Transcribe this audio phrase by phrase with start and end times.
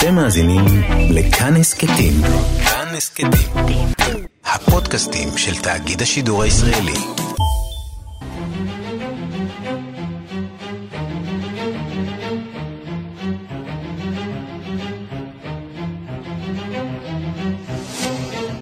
[0.00, 0.64] אתם מאזינים
[1.10, 2.12] לכאן הסכתים.
[2.64, 3.86] כאן הסכתים.
[4.44, 6.92] הפודקאסטים של תאגיד השידור הישראלי.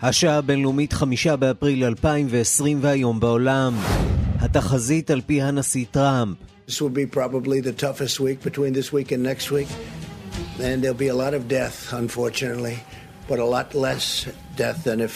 [0.03, 3.75] השעה הבינלאומית חמישה באפריל 2020 והיום בעולם.
[4.41, 6.37] התחזית על פי הנשיא טראמפ.
[6.69, 9.98] This will be probably the toughest week between this week and next week.
[10.61, 12.79] And there'll be a lot of death, unfortunately,
[13.29, 15.15] but a lot less death than if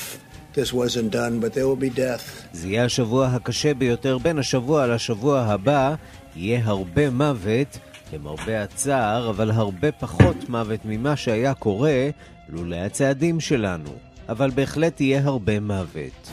[0.55, 2.47] this wasn't done, but there will be death.
[2.53, 5.95] זה יהיה השבוע הקשה ביותר בין השבוע לשבוע הבא.
[6.37, 7.79] יהיה הרבה מוות,
[8.13, 12.11] למרבה הצער, אבל הרבה פחות מוות ממה שהיה קורה
[12.49, 13.91] לולא הצעדים שלנו.
[14.29, 16.31] אבל בהחלט יהיה הרבה מוות.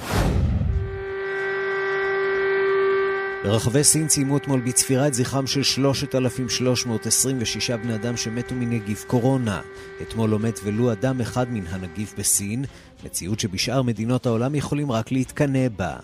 [3.44, 9.62] ברחבי סין ציימו אתמול בצפירה את זכרם של 3,326 בני אדם שמתו מנגיף קורונה.
[10.02, 12.66] אתמול לא מת ולו אדם אחד מן הנגיף בסין,
[13.06, 15.96] מציאות שבשאר מדינות העולם יכולים רק להתקנא בה.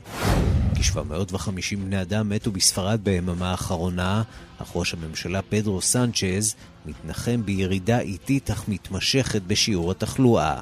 [0.75, 4.23] כ-750 בני אדם מתו בספרד ביממה האחרונה,
[4.58, 10.61] אך ראש הממשלה פדרו סנצ'ז מתנחם בירידה איטית אך מתמשכת בשיעור התחלואה.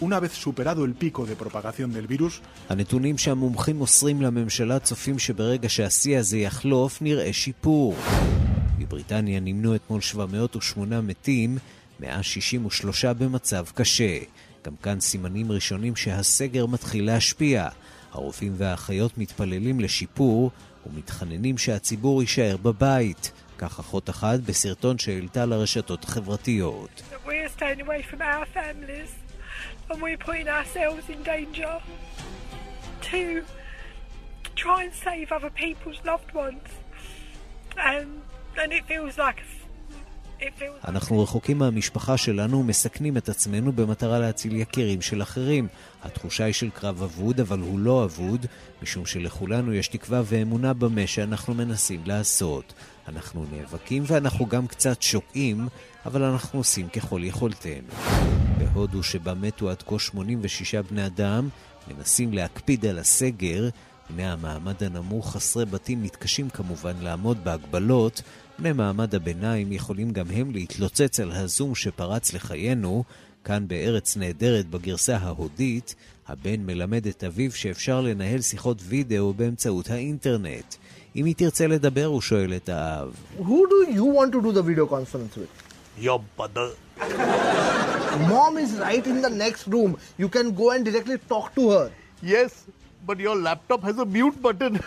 [0.00, 5.68] Una vez superado el pico de propagación del virus, הנתונים שהמומחים מוסרים לממשלה צופים שברגע
[5.68, 7.94] שהשיא הזה יחלוף נראה שיפור.
[8.78, 11.58] בבריטניה נמנו אתמול 708 מתים,
[12.00, 14.18] 163 במצב קשה.
[14.64, 17.68] גם כאן סימנים ראשונים שהסגר מתחיל להשפיע.
[18.12, 20.50] הרופאים והאחיות מתפללים לשיפור
[20.86, 23.32] ומתחננים שהציבור יישאר בבית.
[23.58, 27.02] כך אחות אחת בסרטון שהעלתה לרשתות החברתיות.
[27.26, 27.48] We're
[29.90, 31.80] and we're putting ourselves in danger
[33.02, 33.44] to
[34.54, 36.66] try and save other people's loved ones.
[37.76, 38.22] And,
[38.60, 39.40] and it feels like
[40.88, 45.68] אנחנו רחוקים מהמשפחה שלנו ומסכנים את עצמנו במטרה להציל יקירים של אחרים.
[46.02, 48.46] התחושה היא של קרב אבוד, אבל הוא לא אבוד,
[48.82, 52.74] משום שלכולנו יש תקווה ואמונה במה שאנחנו מנסים לעשות.
[53.08, 55.68] אנחנו נאבקים ואנחנו גם קצת שוקעים,
[56.06, 57.88] אבל אנחנו עושים ככל יכולתנו.
[58.58, 61.48] בהודו שבה מתו עד כה 86 בני אדם,
[61.88, 63.68] מנסים להקפיד על הסגר.
[64.10, 68.22] בני המעמד הנמוך חסרי בתים מתקשים כמובן לעמוד בהגבלות.
[68.58, 73.04] בני מעמד הביניים יכולים גם הם להתלוצץ על הזום שפרץ לחיינו.
[73.44, 75.94] כאן בארץ נהדרת בגרסה ההודית,
[76.28, 80.74] הבן מלמד את אביו שאפשר לנהל שיחות וידאו באמצעות האינטרנט.
[81.16, 83.08] אם היא תרצה לדבר, הוא שואל את האב.
[83.38, 85.52] Who do you want to do the video conference with?
[86.06, 86.68] Your mother.
[88.32, 89.90] Mom is right in the next room.
[90.22, 91.86] You can go and directly talk to her.
[92.22, 92.50] Yes,
[93.08, 94.78] but your laptop has a mute button.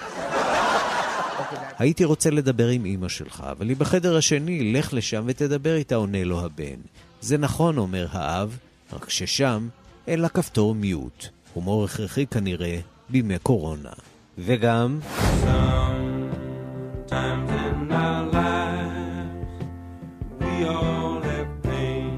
[1.78, 6.24] הייתי רוצה לדבר עם אמא שלך, אבל היא בחדר השני, לך לשם ותדבר איתה, עונה
[6.24, 6.80] לו הבן.
[7.22, 8.58] זה נכון, אומר האב,
[8.94, 9.68] רק ששם
[10.08, 11.26] אין לה כפתור מיוט.
[11.54, 12.80] הומור הכרחי כנראה
[13.10, 13.90] בימי קורונה.
[14.38, 15.00] וגם...
[17.09, 19.47] Sometimes in our lives,
[20.42, 22.14] we all have pain,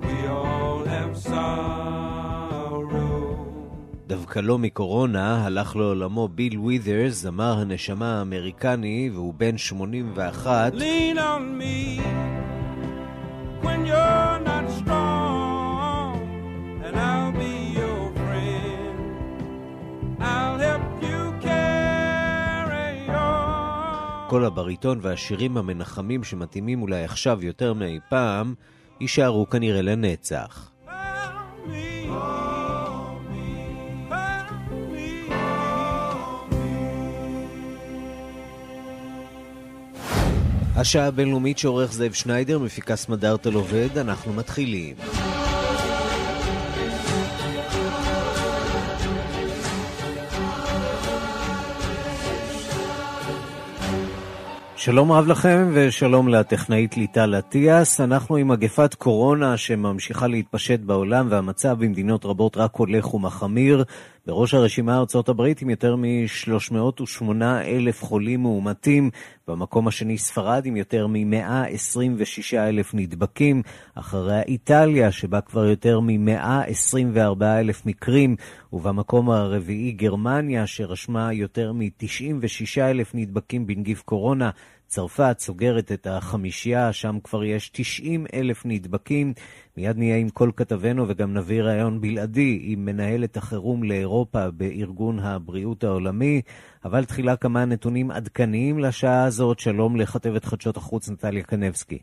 [0.00, 2.34] we all have sorrow.
[4.06, 10.72] דווקא לא מקורונה, הלך לעולמו ביל ווית'רס, זמר הנשמה האמריקני, והוא בן 81.
[10.74, 11.93] Lean on me
[24.34, 28.54] כל הבריטון והשירים המנחמים שמתאימים אולי עכשיו יותר מאי פעם,
[29.00, 30.70] יישארו כנראה לנצח.
[40.76, 44.96] השעה הבינלאומית שעורך זאב שניידר, מפיקה סמדארטל עובד, אנחנו מתחילים.
[54.84, 58.00] שלום רב לכם ושלום לטכנאית ליטל אטיאס.
[58.00, 63.84] אנחנו עם מגפת קורונה שממשיכה להתפשט בעולם והמצב במדינות רבות רק הולך ומחמיר.
[64.26, 69.10] בראש הרשימה ארצות הברית עם יותר מ-308 אלף חולים מאומתים.
[69.48, 73.62] במקום השני ספרד עם יותר מ-126 אלף נדבקים.
[73.94, 78.36] אחריה איטליה שבה כבר יותר מ-124 אלף מקרים.
[78.72, 84.50] ובמקום הרביעי גרמניה שרשמה יותר מ-96 אלף נדבקים בנגיף קורונה.
[84.94, 89.32] צרפת סוגרת את החמישייה, שם כבר יש 90 אלף נדבקים.
[89.76, 95.84] מיד נהיה עם כל כתבנו וגם נביא ראיון בלעדי עם מנהלת החירום לאירופה בארגון הבריאות
[95.84, 96.42] העולמי.
[96.84, 99.58] אבל תחילה כמה נתונים עדכניים לשעה הזאת.
[99.58, 101.98] שלום לכתבת חדשות החוץ נטליה קנבסקי.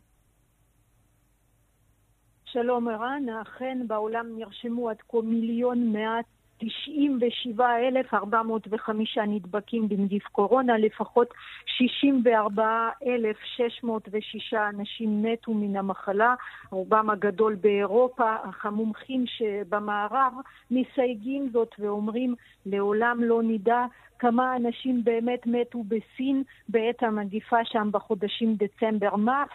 [2.45, 6.25] שלום ערן, אכן בעולם נרשמו עד כה מיליון מעט
[6.61, 11.33] 97,405 נדבקים בנגיף קורונה, לפחות
[11.65, 16.35] 64,606 אנשים מתו מן המחלה,
[16.69, 20.33] רובם הגדול באירופה, אך המומחים שבמערב
[20.71, 22.35] מסייגים זאת ואומרים
[22.65, 23.85] לעולם לא נדע
[24.19, 29.49] כמה אנשים באמת מתו בסין בעת המגיפה שם בחודשים דצמבר-מרס.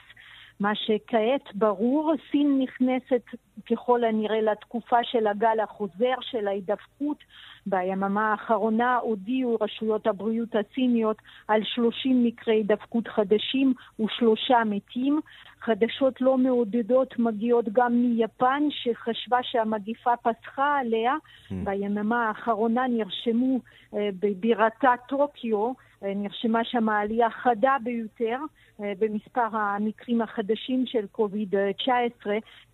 [0.61, 3.23] מה שכעת ברור, סין נכנסת
[3.70, 7.17] ככל הנראה לתקופה של הגל החוזר של ההידפקות.
[7.67, 11.17] ביממה האחרונה הודיעו רשויות הבריאות הסיניות
[11.49, 15.20] על 30 מקרי הידפקות חדשים ושלושה מתים.
[15.61, 21.14] חדשות לא מעודדות מגיעות גם מיפן, שחשבה שהמגיפה פסחה עליה.
[21.14, 21.55] Mm.
[21.64, 23.61] ביממה האחרונה נרשמו
[23.94, 25.73] אה, בבירתה טוקיו,
[26.17, 28.38] נרשמה שם עלייה חדה ביותר
[28.82, 32.26] אה, במספר המקרים החדשים של קוביד-19,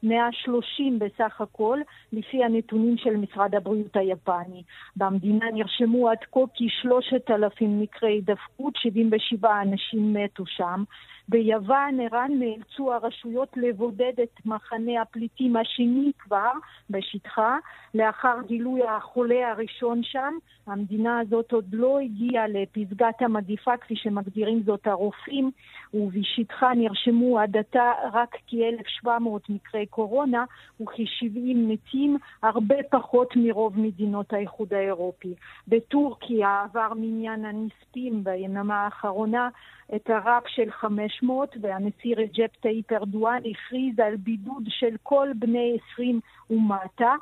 [0.02, 1.78] 130 בסך הכל,
[2.12, 4.62] לפי הנתונים של משרד הבריאות היפני.
[4.96, 10.84] במדינה נרשמו עד כה כ-3,000 מקרי הידפקות, 77 אנשים מתו שם.
[11.28, 16.52] ביוון, ערן, נאלצו הרשויות לבודד את מחנה הפליטים השני כבר
[16.90, 17.58] בשטחה,
[17.94, 20.34] לאחר גילוי החולה הראשון שם.
[20.66, 25.50] המדינה הזאת עוד לא הגיעה לפסגת המגיפה, כפי שמגדירים זאת הרופאים,
[25.94, 29.08] ובשטחה נרשמו עד עתה רק כ-1,700
[29.48, 30.44] מקרי קורונה
[30.80, 35.34] וכ-70 מתים, הרבה פחות מרוב מדינות האיחוד האירופי.
[35.68, 39.48] בטורקיה עבר מניין הנספים ביממה האחרונה
[39.94, 41.11] את הרף של 500,
[41.60, 46.20] והנשיא רג'פ טאיפ ארדואן הכריז על בידוד של כל בני 20
[46.50, 47.14] ומטה.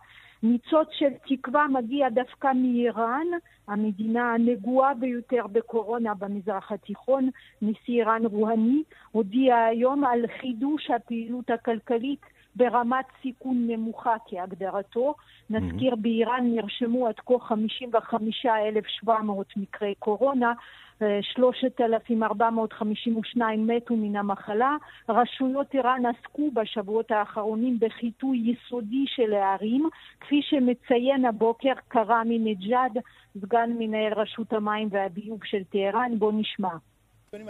[0.43, 3.27] ניצוץ של תקווה מגיע דווקא מאיראן,
[3.69, 7.31] המדינה הנגועה ביותר בקורונה במזרח התיכון.
[7.63, 8.83] נשיא איראן רוהני
[9.13, 12.21] הודיע היום על חידוש הפעילות הכלכלית
[12.57, 15.15] ברמת סיכון נמוכה כהגדרתו.
[15.51, 20.53] נזכיר, באיראן נרשמו עד כה 55,700 מקרי קורונה.
[21.23, 24.77] 3,452 מתו מן המחלה.
[25.09, 29.89] רשויות איראן עסקו בשבועות האחרונים בחיטוי יסודי של הערים,
[30.21, 32.99] כפי שמציין הבוקר קראמי נג'אד,
[33.41, 36.19] סגן מנהל רשות המים והביוב של טהרן.
[36.19, 36.77] בואו נשמע.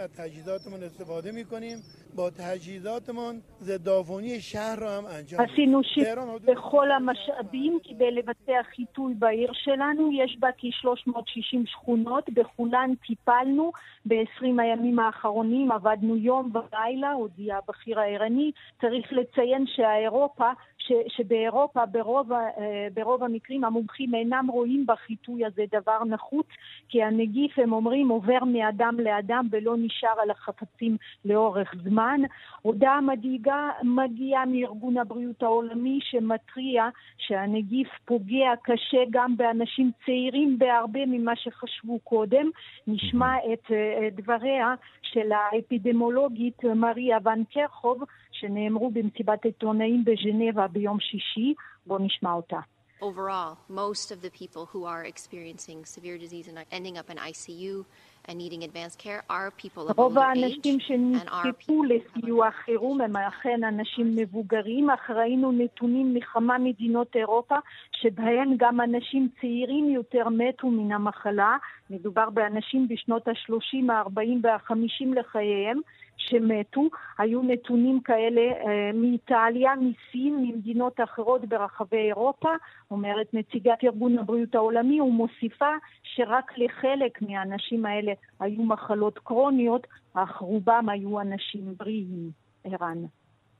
[0.00, 1.78] از تجهیزاتمون استفاده میکنیم
[2.14, 9.52] با تجهیزاتمون ضدعفونی شهر رو هم انجام עשינו שימוש בכל המשאבים כדי לבצע חיטוי בעיר
[9.52, 10.12] שלנו.
[10.12, 13.72] יש בה כ-360 שכונות, בכולן טיפלנו
[14.06, 18.52] ב-20 הימים האחרונים, עבדנו יום ולילה, הודיע הבכיר הערני.
[18.80, 20.50] צריך לציין שהאירופה,
[20.87, 26.47] ש, שבאירופה ברוב, אה, ברוב המקרים המומחים אינם רואים בחיטוי הזה דבר נחוץ,
[26.89, 32.21] כי הנגיף, הם אומרים, עובר מאדם לאדם ולא נשאר על החפצים לאורך זמן.
[32.61, 41.35] הודעה מדאיגה מגיעה מארגון הבריאות העולמי שמתריע שהנגיף פוגע קשה גם באנשים צעירים בהרבה ממה
[41.35, 42.49] שחשבו קודם.
[42.87, 51.53] נשמע את אה, דבריה של האפידמולוגית מריה ון קרחוב, שנאמרו במסיבת עיתונאים בז'נבה ביום שישי.
[51.85, 52.59] בואו נשמע אותה.
[53.01, 57.83] Overall, most of the people who are experiencing severe disease and ending up in ICU
[58.25, 60.79] and needing advanced care are people of רוב older age האנשים
[61.15, 67.55] and are שנזקקו לסיוע חירום הם אכן אנשים מבוגרים, אך ראינו נתונים מכמה מדינות אירופה
[67.91, 71.57] שבהן גם אנשים צעירים יותר מתו מן המחלה.
[71.89, 75.81] מדובר באנשים בשנות ה-30, ה-40 וה-50 לחייהם.
[76.29, 76.81] שמתו,
[77.17, 82.49] היו נתונים כאלה אה, מאיטליה, מסין, ממדינות אחרות ברחבי אירופה,
[82.91, 85.69] אומרת נציגת ארגון הבריאות העולמי, ומוסיפה
[86.03, 92.31] שרק לחלק מהאנשים האלה היו מחלות קרוניות, אך רובם היו אנשים בריאים.
[92.63, 92.97] ערן.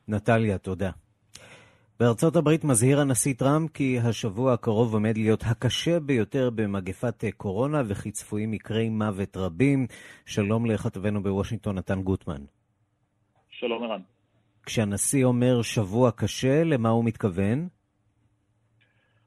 [0.08, 0.90] נטליה, תודה.
[2.02, 8.12] בארצות הברית מזהיר הנשיא טראמפ כי השבוע הקרוב עומד להיות הקשה ביותר במגפת קורונה וכי
[8.12, 9.88] צפויים מקרי מוות רבים.
[10.26, 12.42] שלום לכתבנו בוושינגטון, נתן גוטמן.
[13.50, 14.02] שלום ערן.
[14.66, 17.68] כשהנשיא אומר שבוע קשה, למה הוא מתכוון?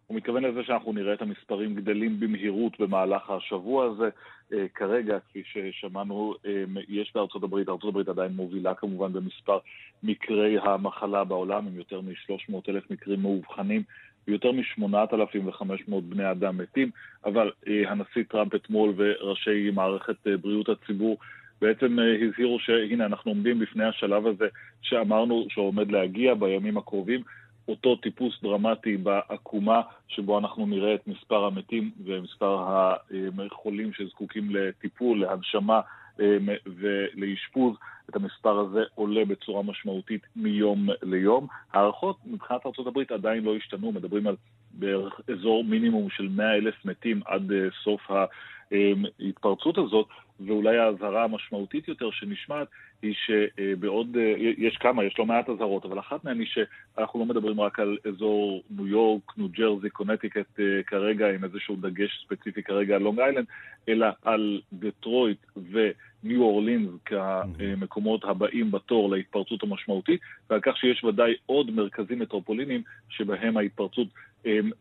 [0.06, 4.08] הוא מתכוון לזה שאנחנו נראה את המספרים גדלים במהירות במהלך השבוע הזה.
[4.52, 9.58] אה, כרגע, כפי ששמענו, אה, יש בארצות הברית, ארצות הברית עדיין מובילה כמובן במספר
[10.02, 13.82] מקרי המחלה בעולם, עם יותר מ-300 אלף מקרים מאובחנים
[14.28, 16.90] ויותר מ-8,500 בני אדם מתים,
[17.24, 21.18] אבל אה, הנשיא טראמפ אתמול וראשי מערכת בריאות הציבור
[21.60, 24.48] בעצם הזהירו שהנה אנחנו עומדים בפני השלב הזה
[24.82, 27.22] שאמרנו שעומד להגיע בימים הקרובים,
[27.68, 32.66] אותו טיפוס דרמטי בעקומה שבו אנחנו נראה את מספר המתים ומספר
[33.52, 35.80] החולים שזקוקים לטיפול, להנשמה
[36.66, 37.76] ולאשפוז.
[38.10, 41.46] את המספר הזה עולה בצורה משמעותית מיום ליום.
[41.72, 44.36] הערכות מבחינת ארה"ב עדיין לא השתנו, מדברים על
[44.70, 47.54] בערך אזור מינימום של 100 אלף מתים עד uh,
[47.84, 48.00] סוף
[49.20, 50.08] ההתפרצות הזאת,
[50.40, 52.68] ואולי האזהרה המשמעותית יותר שנשמעת
[53.02, 54.16] היא שבעוד,
[54.58, 57.98] יש כמה, יש לא מעט אזהרות, אבל אחת מהן היא שאנחנו לא מדברים רק על
[58.08, 63.20] אזור ניו יורק, ניו ג'רזי, קונטיקט uh, כרגע, עם איזשהו דגש ספציפי כרגע על לונג
[63.20, 63.46] איילנד,
[63.88, 65.90] אלא על דטרויט ו...
[66.24, 73.56] ניו אורלינס כמקומות הבאים בתור להתפרצות המשמעותית, ועל כך שיש ודאי עוד מרכזים מטרופולינים שבהם
[73.56, 74.08] ההתפרצות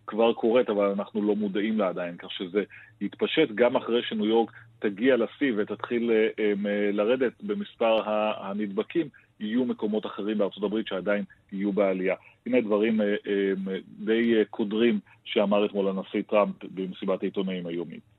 [0.08, 2.64] כבר קורית, אבל אנחנו לא מודעים לה עדיין, כך שזה
[3.02, 8.02] יתפשט גם אחרי שניו יורק תגיע לשיא ותתחיל הם, לרדת במספר
[8.44, 9.08] הנדבקים,
[9.40, 12.16] יהיו מקומות אחרים בארצות הברית שעדיין יהיו בעלייה.
[12.46, 13.68] הנה דברים הם,
[14.06, 18.14] די קודרים שאמר אתמול הנשיא טראמפ במסיבת העיתונאים היומית.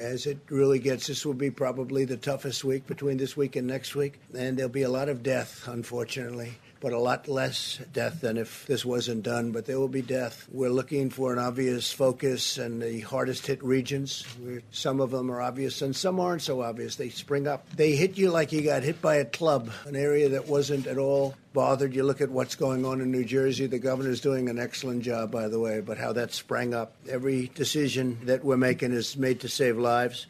[0.00, 3.66] as it really gets, this will be probably the toughest week between this week and
[3.66, 4.18] next week.
[4.34, 8.66] And there'll be a lot of death, unfortunately, but a lot less death than if
[8.66, 9.52] this wasn't done.
[9.52, 10.46] But there will be death.
[10.50, 14.24] We're looking for an obvious focus in the hardest hit regions.
[14.70, 16.96] Some of them are obvious and some aren't so obvious.
[16.96, 17.68] They spring up.
[17.76, 20.98] They hit you like you got hit by a club, an area that wasn't at
[20.98, 21.94] all bothered.
[21.94, 23.66] You look at what's going on in New Jersey.
[23.66, 26.94] The governor's doing an excellent job, by the way, but how that sprang up.
[27.08, 30.26] Every decision that we're making is made to save lives.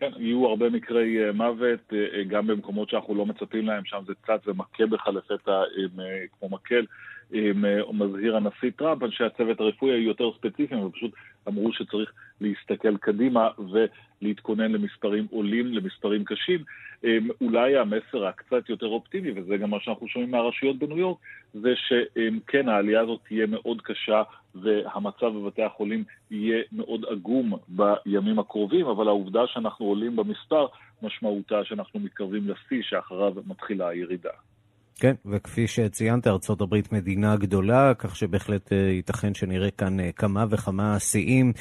[0.00, 1.92] כן, יהיו הרבה מקרי מוות,
[2.28, 5.62] גם במקומות שאנחנו לא מצפים להם, שם זה צץ ומכה בך לפתע
[6.38, 6.84] כמו מקל.
[7.92, 11.10] מזהיר הנשיא טראמפ, אנשי הצוות הרפואי היו יותר ספציפיים ופשוט
[11.48, 16.64] אמרו שצריך להסתכל קדימה ולהתכונן למספרים עולים, למספרים קשים.
[17.40, 21.18] אולי המסר הקצת יותר אופטימי, וזה גם מה שאנחנו שומעים מהרשויות בניו יורק,
[21.54, 24.22] זה שכן, העלייה הזאת תהיה מאוד קשה
[24.54, 30.66] והמצב בבתי החולים יהיה מאוד עגום בימים הקרובים, אבל העובדה שאנחנו עולים במספר,
[31.02, 34.30] משמעותה שאנחנו מתקרבים לשיא שאחריו מתחילה הירידה.
[35.00, 36.26] כן, וכפי שציינת,
[36.60, 41.52] הברית מדינה גדולה, כך שבהחלט ייתכן שנראה כאן כמה וכמה שיאים,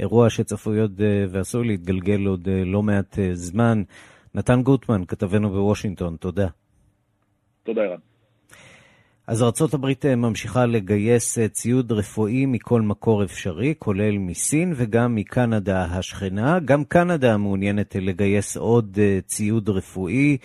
[0.00, 1.00] אירוע שצפוי עוד
[1.30, 3.82] ועשוי להתגלגל עוד לא מעט זמן.
[4.34, 6.46] נתן גוטמן, כתבנו בוושינגטון, תודה.
[7.62, 7.98] תודה, ערן.
[9.26, 9.42] אז
[9.74, 16.58] הברית ממשיכה לגייס ציוד רפואי מכל מקור אפשרי, כולל מסין וגם מקנדה השכנה.
[16.58, 20.36] גם קנדה מעוניינת לגייס עוד ציוד רפואי.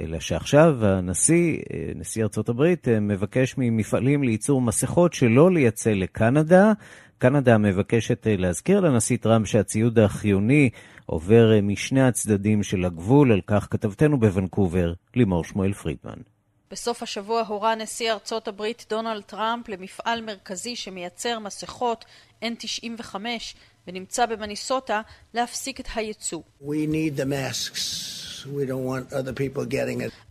[0.00, 1.58] אלא שעכשיו הנשיא,
[1.94, 6.72] נשיא ארצות הברית, מבקש ממפעלים לייצור מסכות שלא לייצא לקנדה.
[7.18, 10.70] קנדה מבקשת להזכיר לנשיא טראמפ שהציוד החיוני
[11.06, 16.18] עובר משני הצדדים של הגבול, על כך כתבתנו בוונקובר, לימור שמואל פרידמן.
[16.70, 22.04] בסוף השבוע הורה נשיא ארצות הברית דונלד טראמפ למפעל מרכזי שמייצר מסכות
[22.42, 23.14] N95
[23.88, 25.00] ונמצא במניסוטה
[25.34, 26.42] להפסיק את הייצוא.
[26.62, 28.25] We need the masks.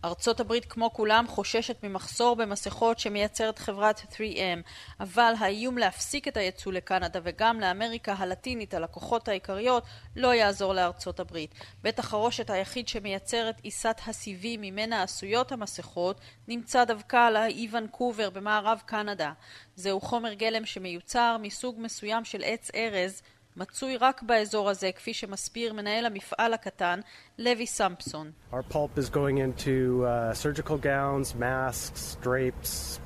[0.04, 4.62] ארצות הברית כמו כולם חוששת ממחסור במסכות שמייצרת חברת 3M,
[5.00, 9.82] אבל האיום להפסיק את הייצוא לקנדה וגם לאמריקה הלטינית, הלקוחות העיקריות,
[10.16, 11.54] לא יעזור לארצות הברית.
[11.82, 18.30] בית החרושת היחיד שמייצר את עיסת הסיבים ממנה עשויות המסכות נמצא דווקא על האי ונקובר
[18.30, 19.32] במערב קנדה.
[19.76, 23.22] זהו חומר גלם שמיוצר מסוג מסוים של עץ ארז
[23.56, 27.00] מצוי רק באזור הזה, כפי שמסביר מנהל המפעל הקטן,
[27.38, 28.30] לוי סמפסון.
[28.52, 33.00] Our pulp is going into uh, surgical gowns, masks, drapes,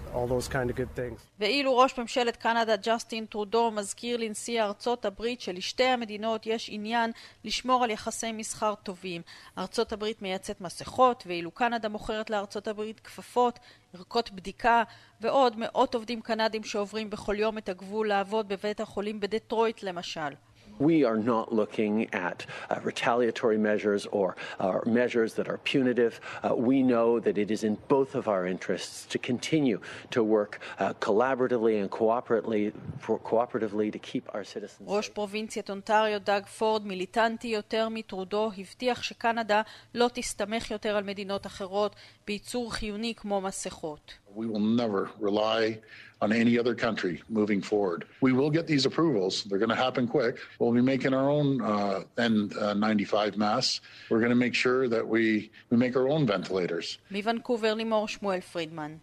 [1.38, 7.12] ואילו ראש ממשלת קנדה ג'סטין טרודו מזכיר לנשיא ארצות הברית שלשתי המדינות יש עניין
[7.44, 9.22] לשמור על יחסי מסחר טובים.
[9.58, 13.58] ארצות הברית מייצאת מסכות, ואילו קנדה מוכרת לארצות הברית כפפות,
[13.94, 14.82] ערכות בדיקה
[15.20, 20.34] ועוד מאות עובדים קנדים שעוברים בכל יום את הגבול לעבוד בבית החולים בדטרויט למשל.
[20.79, 26.19] We are not looking at uh, retaliatory measures or uh, measures that are punitive.
[26.43, 29.79] Uh, we know that it is in both of our interests to continue
[30.11, 36.19] to work uh, collaboratively and cooperatively, for, cooperatively to keep our citizens ראש פרובינציית אונטריו
[36.19, 39.61] דאג פורד, מיליטנטי יותר מטרודו, הבטיח שקנדה
[39.93, 41.95] לא תסתמך יותר על מדינות אחרות
[42.27, 44.13] בייצור חיוני כמו מסכות.
[44.35, 45.79] We will never rely
[46.21, 48.05] on any other country moving forward.
[48.21, 49.43] We will get these approvals.
[49.43, 50.37] They're going to happen quick.
[50.59, 53.81] We'll be making our own uh, N95 masks.
[54.09, 56.97] We're going to make sure that we, we make our own ventilators.
[57.11, 58.95] מוונקובר לימור שמואל פרידמן.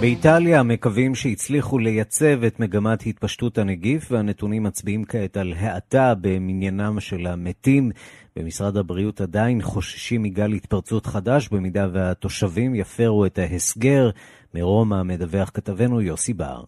[0.00, 7.26] באיטליה מקווים שהצליחו לייצב את מגמת התפשטות הנגיף והנתונים מצביעים כעת על האטה במניינם של
[7.26, 7.90] המתים.
[8.36, 14.10] במשרד הבריאות עדיין חוששים מגל התפרצות חדש במידה והתושבים יפרו את ההסגר.
[14.54, 16.64] מרומא מדווח כתבנו יוסי בר.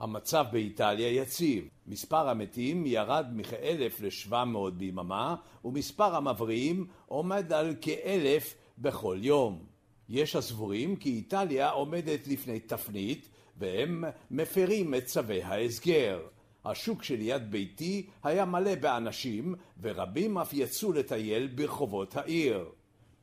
[0.00, 1.64] המצב באיטליה יציב.
[1.86, 9.73] מספר המתים ירד מכ-1,000 ל-700 ביממה, ומספר המבריאים עומד על כ-1,000 בכל יום.
[10.08, 16.20] יש הסבורים כי איטליה עומדת לפני תפנית, והם מפרים את צווי ההסגר.
[16.64, 22.64] השוק שליד ביתי היה מלא באנשים, ורבים אף יצאו לטייל ברחובות העיר.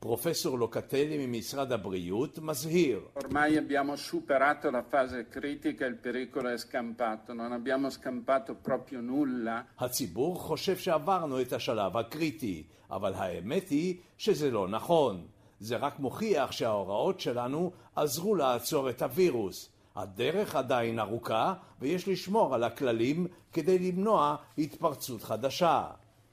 [0.02, 3.00] פרופסור לוקטלי ממשרד הבריאות מזהיר.
[3.14, 9.64] Ormai abbiamo superato la fase critica, il pericolo è scampato, non abbiamo scampato proprio nulla.
[9.78, 15.26] הציבור חושב שעברנו את השלב הקריטי, אבל האמת היא שזה לא נכון.
[15.62, 19.68] זה רק מוכיח שההוראות שלנו עזרו לעצור את הווירוס.
[19.96, 25.84] הדרך עדיין ארוכה, ויש לשמור על הכללים כדי למנוע התפרצות חדשה.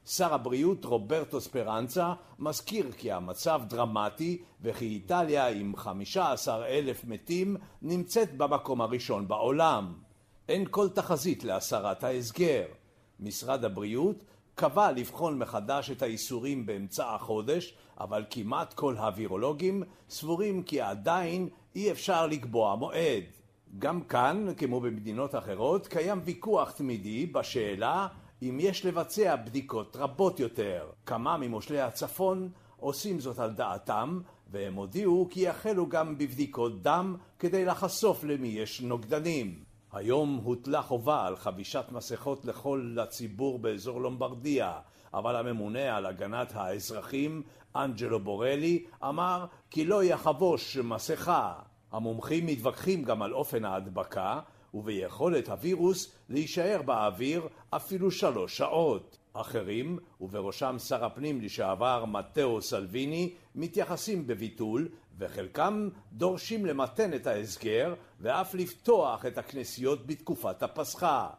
[0.05, 8.37] שר הבריאות רוברטו ספרנצה מזכיר כי המצב דרמטי וכי איטליה עם 15 אלף מתים נמצאת
[8.37, 9.93] במקום הראשון בעולם.
[10.47, 12.65] אין כל תחזית להסרת ההסגר.
[13.19, 14.23] משרד הבריאות
[14.55, 21.91] קבע לבחון מחדש את האיסורים באמצע החודש, אבל כמעט כל הווירולוגים סבורים כי עדיין אי
[21.91, 23.23] אפשר לקבוע מועד.
[23.79, 28.07] גם כאן, כמו במדינות אחרות, קיים ויכוח תמידי בשאלה
[28.41, 30.89] אם יש לבצע בדיקות רבות יותר.
[31.05, 34.19] כמה ממושלי הצפון עושים זאת על דעתם,
[34.51, 39.63] והם הודיעו כי יחלו גם בבדיקות דם כדי לחשוף למי יש נוגדנים.
[39.91, 44.79] היום הוטלה חובה על חבישת מסכות לכל הציבור באזור לומברדיה,
[45.13, 47.43] אבל הממונה על הגנת האזרחים,
[47.75, 51.53] אנג'לו בורלי, אמר כי לא יחבוש מסכה.
[51.91, 54.39] המומחים מתווכחים גם על אופן ההדבקה
[54.73, 59.19] וביכולת הווירוס להישאר באוויר אפילו שלוש שעות.
[59.33, 68.53] אחרים, ובראשם שר הפנים לשעבר מתאו סלוויני, מתייחסים בביטול, וחלקם דורשים למתן את ההסגר ואף
[68.53, 71.29] לפתוח את הכנסיות בתקופת הפסחה.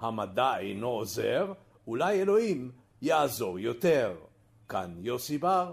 [0.00, 1.52] המדע אינו עוזר,
[1.86, 2.70] אולי אלוהים
[3.02, 4.12] יעזור יותר.
[4.68, 5.72] כאן יוסי בר,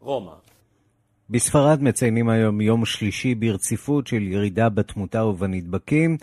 [0.00, 0.32] רומא.
[1.30, 6.16] בספרד מציינים היום יום שלישי ברציפות של ירידה בתמותה ובנדבקים,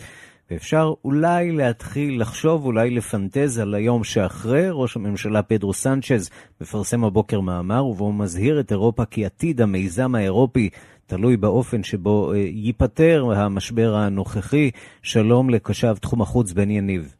[0.50, 4.66] ואפשר אולי להתחיל לחשוב, אולי לפנטז על היום שאחרי.
[4.70, 10.70] ראש הממשלה פדרו סנצ'ז מפרסם הבוקר מאמר ובו מזהיר את אירופה כי עתיד המיזם האירופי
[11.06, 14.70] תלוי באופן שבו אה, ייפתר המשבר הנוכחי.
[15.02, 17.14] שלום לקשב תחום החוץ בן יניב.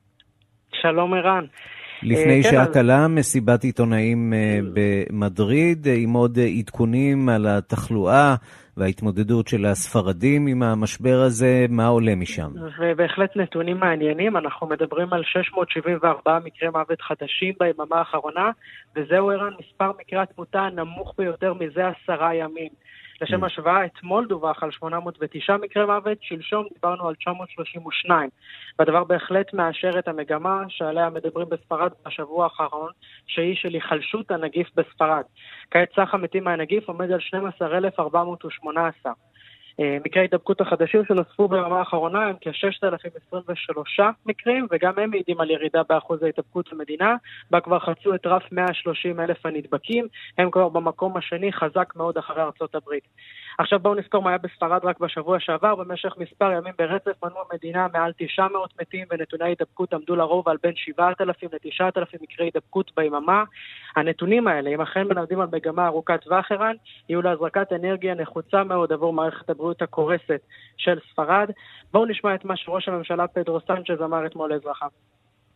[0.73, 1.44] שלום ערן.
[2.02, 7.46] לפני כן, שעה אז- קלה מסיבת עיתונאים אה, במדריד אה, עם עוד אה, עדכונים על
[7.46, 8.35] התחלואה
[8.76, 12.50] וההתמודדות של הספרדים עם המשבר הזה, מה עולה משם?
[12.80, 18.50] ובהחלט נתונים מעניינים, אנחנו מדברים על 674 מקרי מוות חדשים ביממה האחרונה,
[18.96, 22.70] וזהו ערן מספר מקרי התמותה הנמוך ביותר מזה עשרה ימים.
[23.20, 28.31] לשם השוואה, אתמול דווח על 809 מקרי מוות, שלשום דיברנו על 932.
[28.79, 32.90] והדבר בהחלט מאשר את המגמה שעליה מדברים בספרד בשבוע האחרון,
[33.27, 35.22] שהיא של היחלשות הנגיף בספרד.
[35.70, 39.12] כעת סך המתים מהנגיף עומד על 12,418.
[39.80, 45.82] אה, מקרי ההידבקות החדשים שנוספו ביממה האחרונה הם כ-6,023 מקרים, וגם הם מעידים על ירידה
[45.88, 47.16] באחוז ההידבקות במדינה,
[47.50, 50.06] בה כבר חצו את רף 130 אלף הנדבקים,
[50.38, 53.04] הם כבר במקום השני חזק מאוד אחרי ארצות הברית.
[53.58, 57.86] עכשיו בואו נזכור מה היה בספרד רק בשבוע שעבר, במשך מספר ימים ברצף מנעו המדינה
[57.92, 63.44] מעל 900 מתים ונתוני ההידבקות עמדו לרוב על בין 7,000 ל-9,000 מקרי הידבקות ביממה.
[63.96, 66.74] הנתונים האלה, אם אכן מלמדים על מגמה ארוכת טווח ערן,
[67.08, 70.40] יהיו להזרקת אנרגיה נחוצה מאוד עבור מערכת הבריאות הקורסת
[70.76, 71.50] של ספרד.
[71.92, 74.88] בואו נשמע את מה שראש הממשלה פדרו סנצ'ז אמר אתמול לאזרחיו.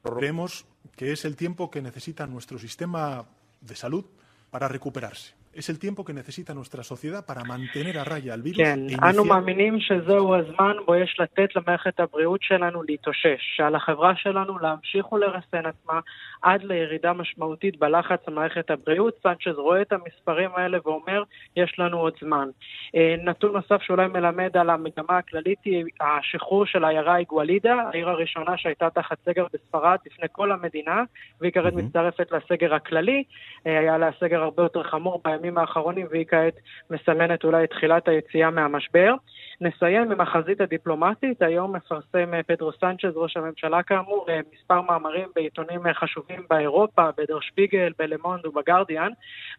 [0.07, 0.65] Creemos
[0.97, 3.25] que es el tiempo que necesita nuestro sistema
[3.69, 4.05] de salud
[4.51, 5.38] para recuperarse.
[5.59, 8.57] Es el tiempo que necesita nuestra sociedad para mantener a raya al virus.
[8.63, 13.75] כן, e אנו iniciar- מאמינים שזהו הזמן בו יש לתת למערכת הבריאות שלנו להתאושש, שעל
[13.75, 16.01] החברה שלנו להמשיך ולרסן עצמה
[16.43, 19.15] עד לירידה משמעותית בלחץ על מערכת הבריאות.
[19.23, 21.23] סנצ'ז רואה את המספרים האלה ואומר,
[21.57, 22.49] יש לנו עוד זמן.
[22.95, 28.57] אה, נתון נוסף שאולי מלמד על המגמה הכללית היא השחרור של העיירה איגואלידה, העיר הראשונה
[28.57, 31.03] שהייתה תחת סגר בספרד לפני כל המדינה,
[31.41, 33.25] והיא כעת מצטרפת לסגר הכללי.
[33.67, 36.55] אה, היה לה סגר הרבה יותר חמור בימים האחרונים, והיא כעת
[36.91, 39.15] מסמנת אולי את תחילת היציאה מהמשבר.
[39.61, 41.43] נסיים עם החזית הדיפלומטית.
[41.43, 47.09] היום מפרסם אה, פדרו סנצ'ז, ראש הממשלה כאמור, אה, מספר מאמרים בעיתונים אה, חשובים באירופה,
[47.17, 49.11] בדר שפיגל, בלמונד ובגרדיאן.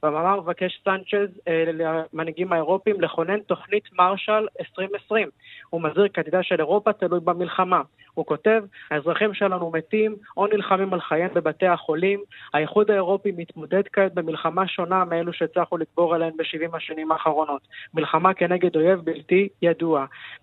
[0.04, 1.40] במאמר מבקש סנצ'ז
[1.74, 5.30] למנהיגים האירופים לכונן תוכנית מרשל 2020.
[5.70, 7.82] הוא מזהיר כי עתידה של אירופה תלוי במלחמה.
[8.14, 12.20] הוא כותב, האזרחים שלנו מתים או נלחמים על חייהם בבתי החולים.
[12.54, 17.62] האיחוד האירופי מתמודד כעת במלחמה שונה מאלו שהצלחנו לגבור עליהן ב-70 השנים האחרונות.
[17.94, 19.89] מלחמה כנגד אויב בלתי ידוע.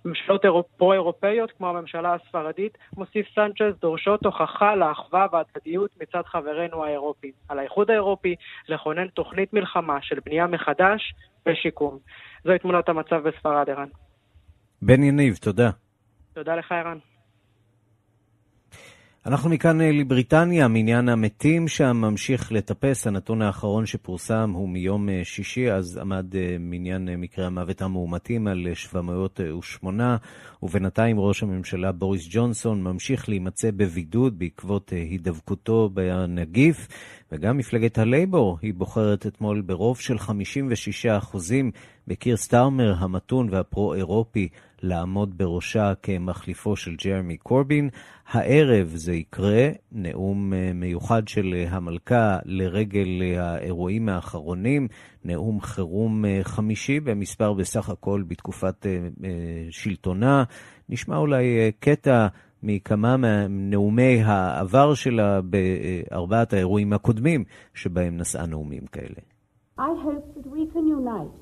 [0.05, 0.45] ממשלות
[0.77, 7.33] פרו-אירופאיות, כמו הממשלה הספרדית, מוסיף סנצ'ז, דורשות הוכחה לאחווה והדדיות מצד חברינו האירופים.
[7.49, 8.35] על האיחוד האירופי
[8.69, 11.15] לכונן תוכנית מלחמה של בנייה מחדש
[11.47, 11.99] ושיקום.
[12.45, 13.89] זוהי תמונת המצב בספרד, ערן.
[14.83, 15.71] בן יניב, תודה.
[16.35, 16.99] תודה לך, ערן.
[19.27, 23.07] אנחנו מכאן אה, לבריטניה, מניין המתים שם ממשיך לטפס.
[23.07, 28.67] הנתון האחרון שפורסם הוא מיום אה, שישי, אז עמד אה, מניין מקרי המוות המאומתים על
[28.75, 30.17] 708,
[30.63, 36.89] ובינתיים ראש הממשלה בוריס ג'ונסון ממשיך להימצא בבידוד בעקבות הידבקותו בנגיף,
[37.33, 41.71] וגם מפלגת הלייבור, היא בוחרת אתמול ברוב של 56 אחוזים
[42.09, 44.49] בקיר סטארמר המתון והפרו-אירופי
[44.83, 47.89] לעמוד בראשה כמחליפו של ג'רמי קורבין.
[48.29, 54.89] הערב זה יקרה, נאום אה, מיוחד של אה, המלכה לרגל אה, האירועים האחרונים,
[55.25, 58.87] נאום חירום חמישי במספר בסך הכל בתקופת
[59.71, 60.45] שלטונה.
[60.89, 62.27] נשמע אולי קטע
[62.66, 67.44] מכמה מנאומי העבר שלה בארבעת האירועים הקודמים
[67.74, 69.22] שבהם נשאה נאומים כאלה.
[69.80, 71.38] I hope that we can unite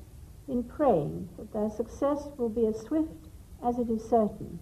[0.48, 3.22] in praying that their success will be as swift
[3.68, 4.58] as it is certain,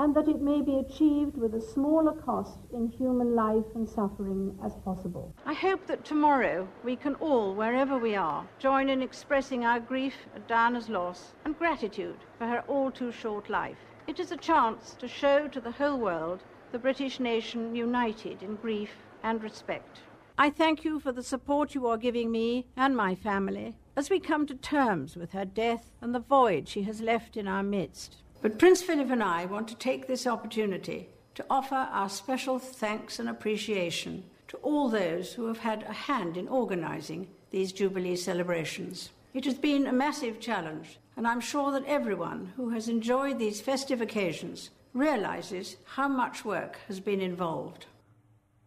[0.00, 3.88] and that it may be achieved with as small a cost in human life and
[3.88, 5.26] suffering as possible.
[5.46, 10.16] I hope that tomorrow we can all, wherever we are, join in expressing our grief
[10.36, 13.82] at Diana's loss and gratitude for her all too short life.
[14.07, 18.55] It is a chance to show to the whole world the British nation united in
[18.55, 18.91] grief
[19.23, 20.01] and respect.
[20.37, 24.19] I thank you for the support you are giving me and my family as we
[24.19, 28.17] come to terms with her death and the void she has left in our midst.
[28.43, 33.17] But Prince Philip and I want to take this opportunity to offer our special thanks
[33.17, 39.09] and appreciation to all those who have had a hand in organising these Jubilee celebrations.
[39.33, 43.59] It has been a massive challenge, and I'm sure that everyone who has enjoyed these
[43.61, 47.85] festive occasions realizes how much work has been involved.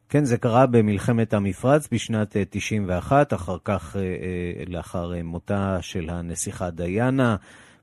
[0.08, 3.96] כן, זה קרה במלחמת המפרץ בשנת 91, אחר כך,
[4.66, 7.36] לאחר מותה של הנסיכה דיאנה.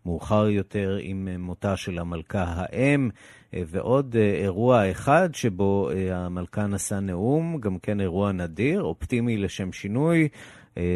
[0.06, 3.10] מאוחר יותר עם מותה של המלכה האם,
[3.54, 10.28] ועוד אירוע אחד שבו המלכה נשא נאום, גם כן אירוע נדיר, אופטימי לשם שינוי,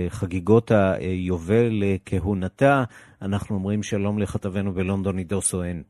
[0.09, 2.83] חגיגות היובל לכהונתה.
[3.21, 5.81] אנחנו אומרים שלום לכתבנו בלונדון, עידו סואן.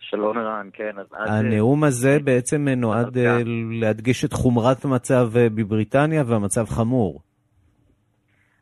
[0.00, 0.98] שלום ערן, כן.
[0.98, 3.18] אז הנאום הזה בעצם נועד
[3.80, 7.20] להדגיש את חומרת המצב בבריטניה והמצב חמור.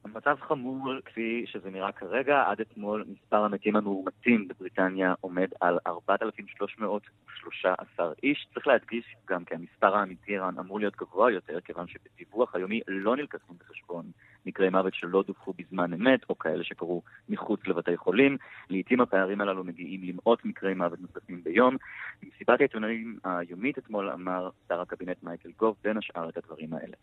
[0.05, 8.13] המצב חמור כפי שזה נראה כרגע, עד אתמול מספר המתים המאומתים בבריטניה עומד על 4,313
[8.23, 8.47] איש.
[8.55, 13.57] צריך להדגיש גם כי המספר האמיתי אמור להיות גבוה יותר, כיוון שבדיווח היומי לא נלקחים
[13.59, 14.05] בחשבון
[14.47, 18.37] מקרי מוות שלא דווחו בזמן אמת, או כאלה שקרו מחוץ לבתי חולים.
[18.71, 21.77] לעיתים הפערים הללו מגיעים למאות מקרי מוות נוספים ביום.
[22.23, 26.97] במסיבת העיתונאים היומית אתמול אמר שר הקבינט מייקל גוב בין השאר את הדברים האלה.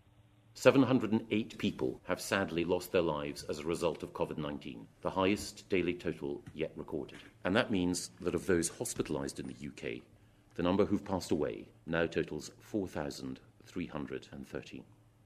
[0.53, 5.69] 708 people have sadly lost their lives as a result of COVID 19, the highest
[5.69, 7.19] daily total yet recorded.
[7.45, 10.01] And that means that of those hospitalised in the UK,
[10.55, 14.83] the number who've passed away now totals 4,313.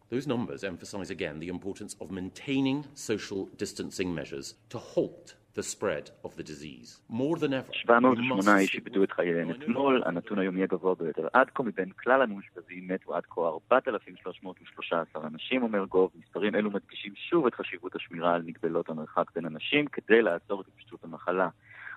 [0.09, 6.11] Those numbers emphasise again the importance of maintaining social distancing measures to halt the spread
[6.23, 6.99] of the disease.
[7.09, 7.71] More than ever.
[7.73, 12.87] 708 איש איבדו את חייהם אתמול, הנתון היומי הגבוה ביותר עד כה מבין כלל המאושפזים
[12.87, 13.41] מתו עד כה
[13.71, 16.11] 4,313 אנשים, אומר גוב.
[16.19, 20.67] מספרים אלו מדגישים שוב את חשיבות השמירה על מגבלות המרחק בין אנשים כדי לעצור את
[20.67, 21.49] התפשטות המחלה.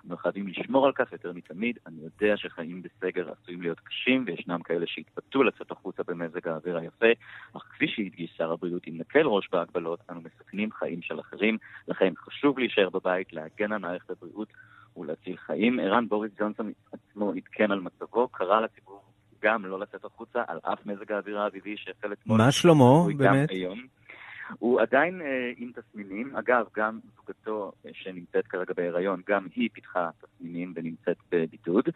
[0.03, 1.79] אנחנו חייבים לשמור על כך יותר מתמיד.
[1.87, 7.05] אני יודע שחיים בסגר עשויים להיות קשים, וישנם כאלה שהתפתו לצאת החוצה במזג האוויר היפה,
[7.53, 11.57] אך כפי שהדגיש שר הבריאות, אם נקל ראש בהגבלות, אנו מסכנים חיים של אחרים.
[11.87, 14.53] לכן חשוב להישאר בבית, להגן על מערכת הבריאות
[14.97, 15.79] ולהציל חיים.
[15.79, 19.01] ערן בוריס ג'ונסון עצמו עדכן על מצבו, קרא לציבור
[19.41, 22.37] גם לא לצאת החוצה, על אף מזג האוויר האביבי שהחל אתמול.
[22.37, 23.49] מה שלמה, באמת?
[23.49, 23.98] היום.
[24.59, 26.35] הוא עדיין אה, עם תסמינים.
[26.35, 31.89] אגב, גם זוגתו אה, שנמצאת כרגע בהיריון, גם היא פיתחה תסמינים ונמצאת בבידוד.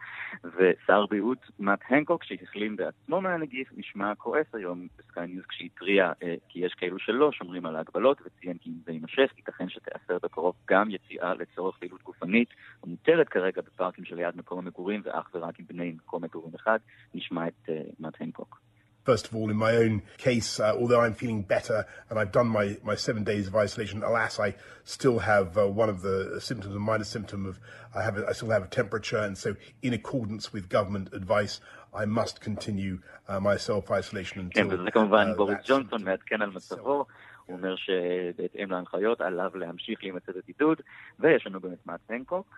[0.44, 6.58] ושר הבריאות מאט הנקוק, שהחלים בעצמו מהנגיף, נשמע כועס היום בסקיי ניוז כשהתריע אה, כי
[6.58, 10.90] יש כאלו שלא שומרים על ההגבלות, וציין כי אם זה יימשך, ייתכן שתיאסר בקרוב גם
[10.90, 12.48] יציאה לצורך פעילות גופנית
[12.82, 16.78] המותרת כרגע בפארקים שליד מקום המגורים, ואך ורק עם בני מקום מגורים אחד.
[17.14, 18.73] נשמע את אה, מאט הנקוק.
[19.05, 22.47] First of all, in my own case, uh, although I'm feeling better and I've done
[22.47, 24.49] my, my seven days of isolation, alas, I
[24.83, 27.59] still have uh, one of the symptoms, a minor symptom of
[27.95, 31.59] I have a, I still have a temperature, and so in accordance with government advice,
[31.93, 34.63] I must continue uh, my self-isolation until...
[34.63, 37.05] כן, וזה כמובן בוריס ג'ונסון מעדכן על מצבו.
[37.45, 40.81] הוא אומר שבהתאם להנחיות עליו להמשיך להימצא בבידוד,
[41.19, 42.55] ויש לנו באמת מאט הנקוק.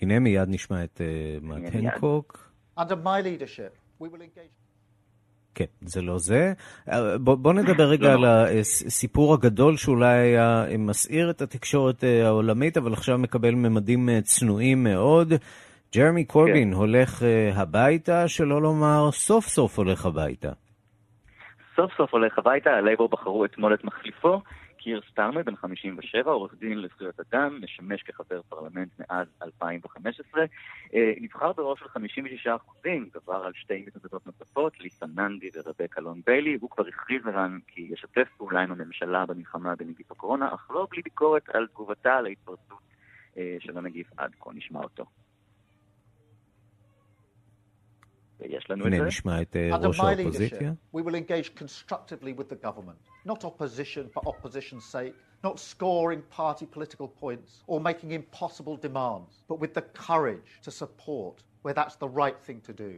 [0.00, 2.52] הנה מיד נשמע את uh, מאט הנקוק.
[2.78, 3.79] Under my leadership, we will engage...
[5.55, 6.53] כן, זה לא זה.
[7.19, 8.11] בוא, בוא נדבר רגע לא.
[8.13, 8.25] על
[8.59, 14.83] הסיפור הגדול שאולי היה מסעיר את התקשורת אה, העולמית, אבל עכשיו מקבל ממדים אה, צנועים
[14.83, 15.33] מאוד.
[15.95, 16.77] ג'רמי קורבין כן.
[16.77, 20.49] הולך אה, הביתה, שלא לומר סוף סוף הולך הביתה.
[21.75, 24.41] סוף סוף הולך הביתה, הלייבור בחרו אתמול את מחליפו.
[24.83, 30.45] קיר סטארמר, בן 57, עורך דין לזכויות אדם, משמש כחבר פרלמנט מאז 2015.
[30.93, 36.21] אה, נבחר ברוב של 56 אחוזים, גבר על שתי מתמודדות נוספות, ליסה ננדי ורבקה לונג
[36.25, 36.57] ביילי.
[36.61, 41.01] הוא כבר הכריז ערן כי ישתף פעולה עם הממשלה במלחמה בנגיף הקורונה, אך לא בלי
[41.01, 42.81] ביקורת על תגובתה על ההתפרצות
[43.37, 44.49] אה, של הנגיף עד כה.
[44.53, 45.05] נשמע אותו.
[48.70, 49.04] הנה זה.
[49.04, 50.58] נשמע את אה, Under ראש my האופוזיציה.
[50.58, 56.22] leadership, we will engage constructively with the government, not opposition for opposition's sake, not scoring
[56.36, 61.96] party political points or making impossible demands, but with the courage to support where that's
[61.96, 62.92] the right thing to do.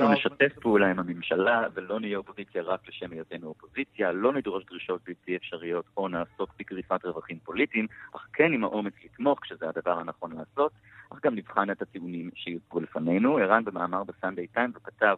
[0.00, 5.00] Argument- נשתף פעולה עם הממשלה, ולא נהיה אופוזיציה רק לשם היותנו אופוזיציה, לא נדרוש דרישות
[5.06, 10.32] בלתי אפשריות או נעסוק בגריפת רווחים פוליטיים, אך כן עם האומץ לתמוך כשזה הדבר הנכון
[10.32, 10.72] לעשות,
[11.12, 13.38] אך גם נבחן את הטיעונים שיוצגו לפנינו.
[13.38, 15.16] ערן במאמר בסנדיי טיימס הוא כתב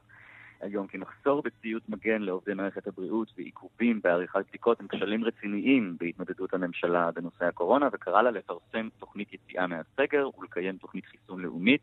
[0.65, 6.55] היום כי מחסור בציוד מגן לעובדי מערכת הבריאות ועיכובים בעריכת בדיקות הם כשלים רציניים בהתמודדות
[6.55, 11.83] הממשלה בנושא הקורונה, וקרא לה לפרסם תוכנית יציאה מהסגר ולקיים תוכנית חיסון לאומית.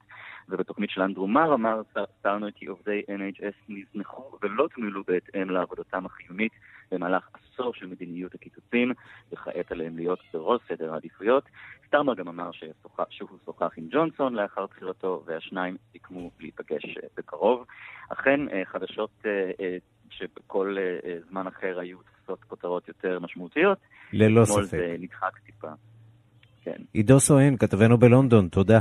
[0.49, 1.81] ובתוכנית של אנדרו מר אמר
[2.19, 6.51] סטארמר כי עובדי NHS נזנחו ולא תוגמלו בהתאם לעבודתם החיונית
[6.91, 8.93] במהלך עשור של מדיניות הקיצוצים,
[9.31, 11.43] וכעת עליהם להיות בראש סדר העדיפויות.
[11.87, 17.65] סטרמר גם אמר ששוחח, שהוא שוחח עם ג'ונסון לאחר בחירתו, והשניים סיכמו להיפגש אה, בקרוב.
[18.09, 19.77] אכן, אה, חדשות אה,
[20.09, 20.75] שבכל
[21.29, 23.77] זמן אחר היו תופסות כותרות יותר משמעותיות.
[24.13, 24.63] ללא ספק.
[24.63, 25.67] זה נדחק טיפה.
[26.63, 28.79] כן, עידו סואן, כתבנו בלונדון, תודה.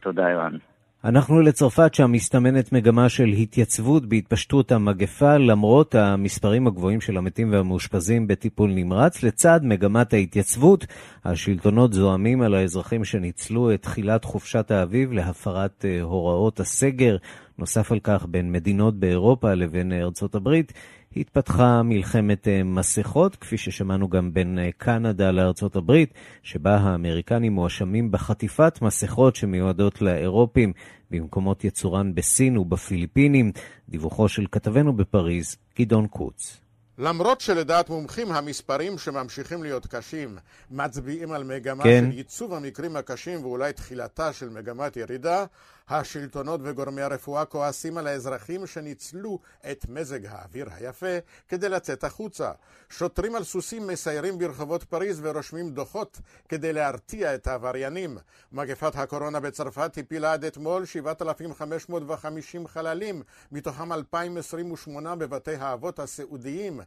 [0.00, 0.56] תודה ערן.
[1.04, 8.26] אנחנו לצרפת שם מסתמנת מגמה של התייצבות בהתפשטות המגפה למרות המספרים הגבוהים של המתים והמאושפזים
[8.26, 9.22] בטיפול נמרץ.
[9.22, 10.86] לצד מגמת ההתייצבות,
[11.24, 17.16] השלטונות זועמים על האזרחים שניצלו את תחילת חופשת האביב להפרת אה, הוראות הסגר.
[17.58, 20.72] נוסף על כך, בין מדינות באירופה לבין ארצות הברית,
[21.16, 28.10] התפתחה מלחמת אה, מסכות, כפי ששמענו גם בין אה, קנדה לארצות הברית, שבה האמריקנים מואשמים
[28.10, 30.72] בחטיפת מסכות שמיועדות לאירופים
[31.10, 33.52] במקומות יצורן בסין ובפיליפינים.
[33.88, 36.62] דיווחו של כתבנו בפריז, גדעון קוץ.
[36.98, 40.38] למרות שלדעת מומחים המספרים שממשיכים להיות קשים
[40.70, 42.04] מצביעים על מגמה כן.
[42.10, 45.44] של ייצוב המקרים הקשים ואולי תחילתה של מגמת ירידה,
[45.88, 49.38] השלטונות וגורמי הרפואה כועסים על האזרחים שניצלו
[49.70, 51.16] את מזג האוויר היפה
[51.48, 52.52] כדי לצאת החוצה.
[52.90, 56.18] שוטרים על סוסים מסיירים ברחובות פריז ורושמים דוחות
[56.48, 58.18] כדי להרתיע את העבריינים.
[58.52, 66.80] מגפת הקורונה בצרפת הפילה עד אתמול 7,550 חללים, מתוכם 2,028 בבתי האבות הסיעודיים.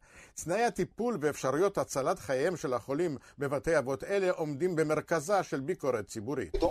[0.43, 6.55] תנאי הטיפול ואפשרויות הצלת חייהם של החולים בבתי אבות אלה עומדים במרכזה של ביקורת ציבורית.
[6.55, 6.65] C'est-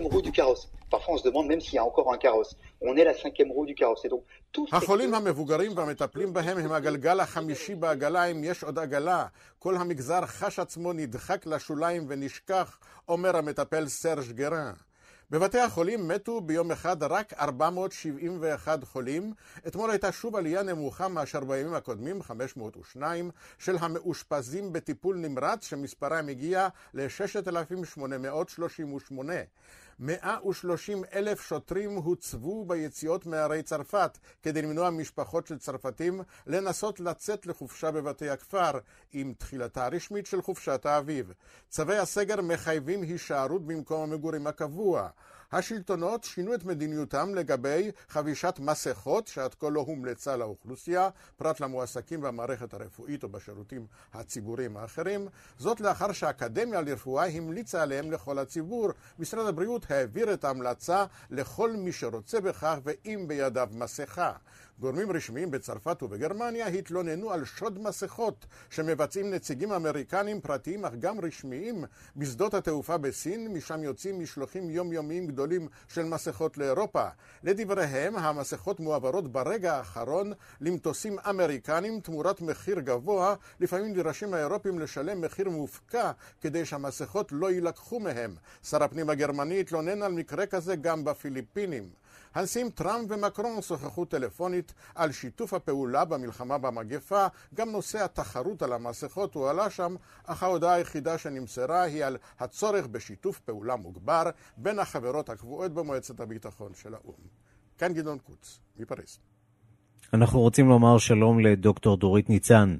[0.00, 0.68] Cinquième roue du carrosse.
[0.88, 2.56] Parfois on se demande même s'il y a encore un carrosse.
[2.80, 4.02] On est la cinquième roue du carrosse.
[4.04, 9.26] Et donc tout החולים המבוגרים והמטפלים בהם הם הגלגל החמישי בעגלה אם יש עוד עגלה.
[9.58, 14.72] כל המגזר חש עצמו נדחק לשוליים ונשכח, אומר המטפל סרג' גרן.
[15.30, 19.32] בבתי החולים מתו ביום אחד רק 471 חולים.
[19.66, 26.68] אתמול הייתה שוב עלייה נמוכה מאשר בימים הקודמים, 502, של המאושפזים בטיפול נמרץ, שמספרם הגיע
[26.94, 29.30] ל-6,838.
[30.00, 37.90] 130 אלף שוטרים הוצבו ביציאות מערי צרפת כדי למנוע משפחות של צרפתים לנסות לצאת לחופשה
[37.90, 38.70] בבתי הכפר
[39.12, 41.32] עם תחילתה הרשמית של חופשת האביב.
[41.68, 45.08] צווי הסגר מחייבים הישארות במקום המגורים הקבוע.
[45.52, 52.74] השלטונות שינו את מדיניותם לגבי חבישת מסכות שעד כה לא הומלצה לאוכלוסייה, פרט למועסקים במערכת
[52.74, 58.88] הרפואית או בשירותים הציבוריים האחרים, זאת לאחר שהאקדמיה לרפואה המליצה עליהם לכל הציבור.
[59.18, 64.32] משרד הבריאות העביר את ההמלצה לכל מי שרוצה בכך ואם בידיו מסכה.
[64.80, 71.84] גורמים רשמיים בצרפת ובגרמניה התלוננו על שוד מסכות שמבצעים נציגים אמריקנים פרטיים אך גם רשמיים
[72.16, 77.08] בשדות התעופה בסין, משם יוצאים משלוחים יומיומיים גדולים של מסכות לאירופה.
[77.42, 85.50] לדבריהם, המסכות מועברות ברגע האחרון למטוסים אמריקנים תמורת מחיר גבוה, לפעמים נדרשים האירופים לשלם מחיר
[85.50, 88.34] מופקע כדי שהמסכות לא יילקחו מהם.
[88.62, 91.99] שר הפנים הגרמני התלונן על מקרה כזה גם בפיליפינים.
[92.34, 99.34] הנשיאים טראמפ ומקרון שוחחו טלפונית על שיתוף הפעולה במלחמה במגפה, גם נושא התחרות על המסכות
[99.34, 99.94] הועלה שם,
[100.26, 104.22] אך ההודעה היחידה שנמסרה היא על הצורך בשיתוף פעולה מוגבר
[104.56, 107.24] בין החברות הקבועות במועצת הביטחון של האו"ם.
[107.78, 109.18] כאן גדעון קוץ, מפריז.
[110.14, 112.76] אנחנו רוצים לומר שלום לדוקטור דורית ניצן.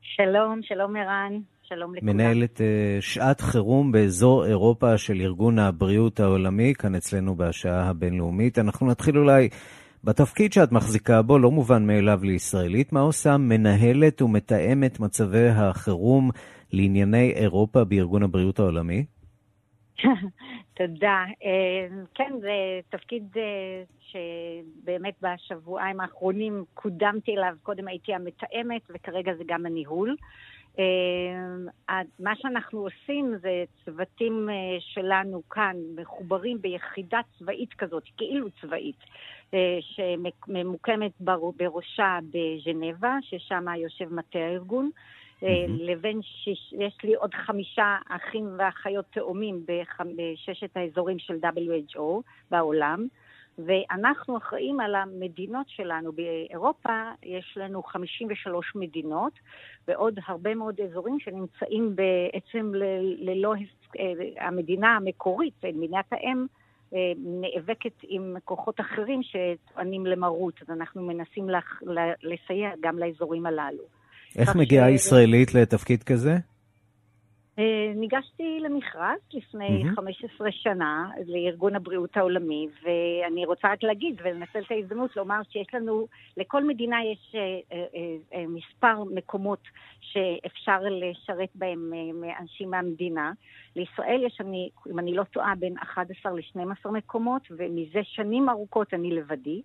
[0.00, 1.53] שלום, שלום ערן.
[1.68, 2.16] שלום לכולם.
[2.16, 2.62] מנהלת uh,
[3.00, 8.58] שעת חירום באזור אירופה של ארגון הבריאות העולמי, כאן אצלנו בשעה הבינלאומית.
[8.58, 9.48] אנחנו נתחיל אולי
[10.04, 12.92] בתפקיד שאת מחזיקה בו, לא מובן מאליו לישראלית.
[12.92, 16.30] מה עושה מנהלת ומתאמת מצבי החירום
[16.72, 19.04] לענייני אירופה בארגון הבריאות העולמי?
[20.78, 21.24] תודה.
[21.44, 27.54] אה, כן, זה תפקיד אה, שבאמת בשבועיים האחרונים קודמתי אליו.
[27.62, 30.16] קודם הייתי המתאמת וכרגע זה גם הניהול.
[30.78, 38.98] אה, מה שאנחנו עושים זה צוותים אה, שלנו כאן מחוברים ביחידה צבאית כזאת, כאילו צבאית,
[39.54, 41.12] אה, שממוקמת
[41.56, 44.90] בראשה בז'נבה, ששם יושב מטה הארגון.
[45.34, 45.46] Mm-hmm.
[45.68, 53.06] לבין שיש לי עוד חמישה אחים ואחיות תאומים בששת האזורים של WHO בעולם.
[53.58, 56.12] ואנחנו אחראים על המדינות שלנו.
[56.12, 59.32] באירופה יש לנו 53 מדינות
[59.88, 62.72] ועוד הרבה מאוד אזורים שנמצאים בעצם
[63.18, 63.54] ללא
[63.98, 66.46] אה, המדינה המקורית, מדינת האם,
[66.94, 71.48] אה, נאבקת עם כוחות אחרים שטוענים למרות, אז אנחנו מנסים
[72.22, 73.82] לסייע גם לאזורים הללו.
[74.38, 74.94] איך מגיעה ש...
[74.94, 76.36] ישראלית לתפקיד כזה?
[77.58, 79.96] אה, ניגשתי למכרז לפני mm-hmm.
[79.96, 86.06] 15 שנה לארגון הבריאות העולמי, ואני רוצה רק להגיד ולנצל את ההזדמנות לומר שיש לנו,
[86.36, 87.40] לכל מדינה יש אה,
[87.72, 89.62] אה, אה, מספר מקומות
[90.00, 93.32] שאפשר לשרת בהם אה, אנשים מהמדינה.
[93.76, 99.10] לישראל יש, אני, אם אני לא טועה, בין 11 ל-12 מקומות, ומזה שנים ארוכות אני
[99.10, 99.62] לבדי.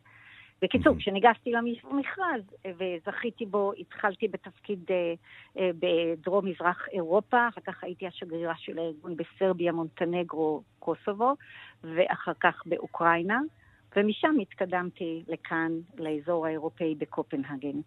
[0.62, 5.14] בקיצור, כשניגשתי למכרז וזכיתי בו, התחלתי בתפקיד אה,
[5.60, 11.34] אה, בדרום-מזרח אירופה, אחר כך הייתי השגרירה של הארגון בסרביה, מונטנגרו, קוסובו,
[11.84, 13.40] ואחר כך באוקראינה,
[13.96, 17.80] ומשם התקדמתי לכאן, לאזור האירופאי בקופנהגן.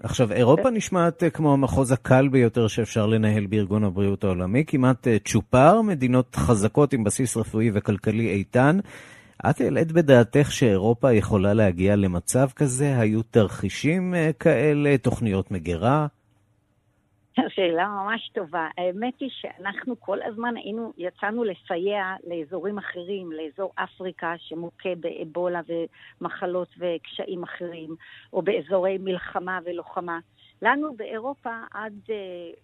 [0.00, 5.82] עכשיו, אירופה נשמעת אה, כמו המחוז הקל ביותר שאפשר לנהל בארגון הבריאות העולמי, כמעט צ'ופר,
[5.82, 8.78] מדינות חזקות עם בסיס רפואי וכלכלי איתן.
[9.50, 12.98] את העלית בדעתך שאירופה יכולה להגיע למצב כזה?
[12.98, 16.06] היו תרחישים אה, כאלה, תוכניות מגירה?
[17.48, 18.68] שאלה ממש טובה.
[18.78, 25.60] האמת היא שאנחנו כל הזמן היינו, יצאנו לסייע לאזורים אחרים, לאזור אפריקה שמוכה באבולה
[26.20, 27.96] ומחלות וקשיים אחרים,
[28.32, 30.18] או באזורי מלחמה ולוחמה.
[30.62, 32.10] לנו באירופה עד uh,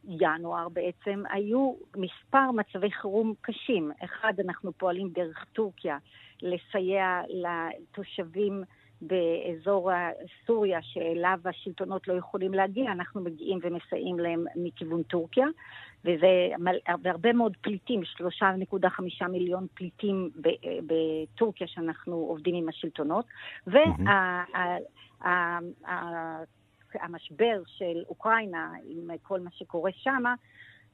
[0.09, 3.93] ינואר בעצם היו מספר מצבי חירום קשים.
[4.05, 5.99] אחד, אנחנו פועלים דרך טורקיה
[6.43, 8.63] לסייע לתושבים
[9.01, 9.91] באזור
[10.47, 15.47] סוריה, שאליו השלטונות לא יכולים להגיע, אנחנו מגיעים ומסייעים להם מכיוון טורקיה,
[16.05, 16.51] וזה
[17.05, 20.31] הרבה מאוד פליטים, 3.5 מיליון פליטים
[20.87, 23.27] בטורקיה שאנחנו עובדים עם השלטונות,
[26.95, 30.35] והמשבר של אוקראינה עם כל מה שקורה שמה,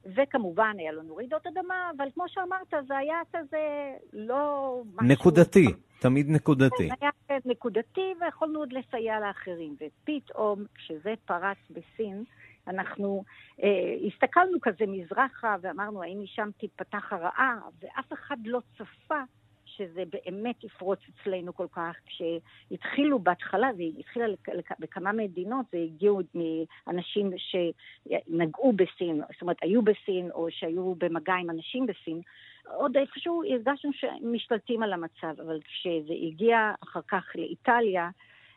[0.07, 4.83] וכמובן, היה לנו רעידות אדמה, אבל כמו שאמרת, זה היה כזה לא...
[5.03, 5.79] נקודתי, משהו...
[6.01, 6.89] תמיד נקודתי.
[6.89, 9.77] כן, היה נקודתי, ויכולנו עוד לסייע לאחרים.
[9.81, 12.25] ופתאום, כשזה פרץ בסין,
[12.69, 13.25] אנחנו
[13.63, 13.69] אה,
[14.07, 19.23] הסתכלנו כזה מזרחה ואמרנו, האם משם תיפתח הרעה, ואף אחד לא צפה
[19.77, 21.97] שזה באמת יפרוץ אצלנו כל כך.
[22.07, 24.27] כשהתחילו בהתחלה, זה התחילה
[24.79, 31.51] בכמה מדינות, זה הגיעו מאנשים שנגעו בסין, זאת אומרת, היו בסין או שהיו במגע עם
[31.51, 32.21] אנשים בסין.
[32.77, 38.11] עוד איפשהו הרגשנו שהם משתלטים על המצב, אבל כשזה הגיע אחר כך לאיטליה,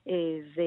[0.10, 0.64] אה, זה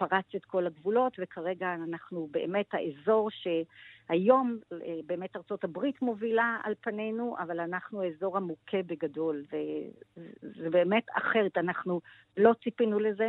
[0.00, 4.58] פרץ את כל הגבולות, וכרגע אנחנו באמת האזור שהיום
[5.06, 12.00] באמת ארצות הברית מובילה על פנינו, אבל אנחנו האזור המוכה בגדול, וזה באמת אחרת, אנחנו
[12.36, 13.28] לא ציפינו לזה.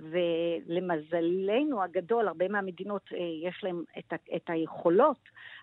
[0.00, 3.18] ולמזלנו הגדול, הרבה מהמדינות אה,
[3.48, 5.18] יש להן את, את היכולות,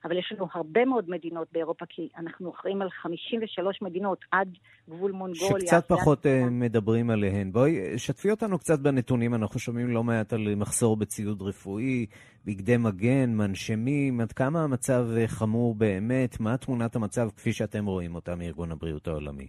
[0.06, 4.50] אבל יש לנו הרבה מאוד מדינות באירופה, כי אנחנו אחראים על 53 מדינות עד
[4.90, 5.60] גבול מונגוליה.
[5.60, 6.26] שקצת פחות.
[6.26, 7.52] אה, מדברים עליהן.
[7.52, 12.06] בואי, שתפי אותנו קצת בנתונים, אנחנו שומעים לא מעט על מחסור בציוד רפואי,
[12.46, 18.16] בגדי מגן, מנשמים, עד כמה המצב אה, חמור באמת, מה תמונת המצב כפי שאתם רואים
[18.16, 19.48] אותה מארגון הבריאות העולמי?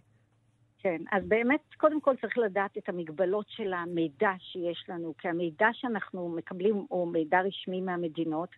[0.86, 5.68] כן, אז באמת, קודם כל צריך לדעת את המגבלות של המידע שיש לנו, כי המידע
[5.72, 8.48] שאנחנו מקבלים הוא מידע רשמי מהמדינות,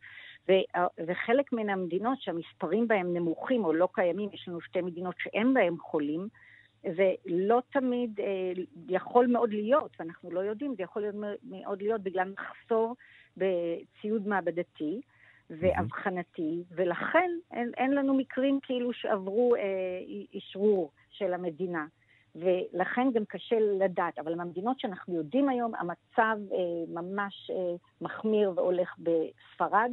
[0.49, 5.55] ו- וחלק מן המדינות שהמספרים בהן נמוכים או לא קיימים, יש לנו שתי מדינות שאין
[5.55, 6.29] בהן חולים,
[6.83, 8.53] זה לא תמיד אה,
[8.89, 12.97] יכול מאוד להיות, ואנחנו לא יודעים, זה יכול להיות מאוד להיות בגלל מחסור
[13.37, 15.01] בציוד מעבדתי.
[15.51, 19.63] ואבחנתי, ולכן אין, אין לנו מקרים כאילו שעברו אה,
[20.33, 21.87] אישרור של המדינה.
[22.35, 24.19] ולכן גם קשה לדעת.
[24.19, 29.91] אבל במדינות שאנחנו יודעים היום, המצב אה, ממש אה, מחמיר והולך בספרד.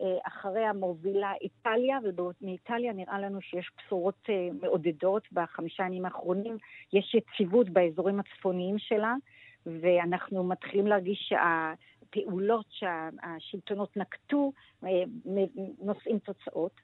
[0.00, 6.56] אה, אחריה מובילה איטליה, ומאיטליה נראה לנו שיש בשורות אה, מעודדות בחמישה ימים האחרונים.
[6.92, 9.14] יש יציבות באזורים הצפוניים שלה,
[9.66, 14.52] ואנחנו מתחילים להרגיש שהפעולות שהשלטונות נקטו
[14.84, 15.02] אה,
[15.78, 16.80] נושאים תוצאות.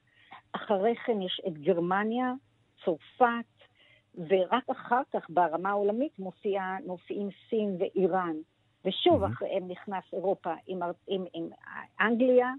[0.52, 2.32] אחרי כן יש את גרמניה,
[2.84, 3.55] צרפת,
[4.16, 8.36] ורק אחר כך ברמה העולמית מופיע, מופיעים סין ואיראן.
[8.84, 9.26] ושוב mm-hmm.
[9.26, 11.48] אחריהם נכנס אירופה עם, עם, עם
[12.00, 12.52] אנגליה,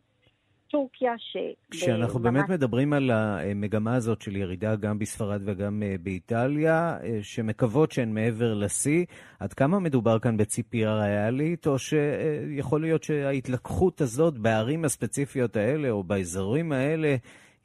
[0.71, 1.37] טורקיה, ש...
[1.71, 7.91] כשאנחנו באמת מדברים על המגמה הזאת של ירידה גם בספרד וגם אה, באיטליה, אה, שמקוות
[7.91, 9.05] שהן מעבר לשיא,
[9.39, 16.03] עד כמה מדובר כאן בציפייה ריאלית, או שיכול להיות שההתלקחות הזאת בערים הספציפיות האלה, או
[16.03, 17.15] באזורים האלה,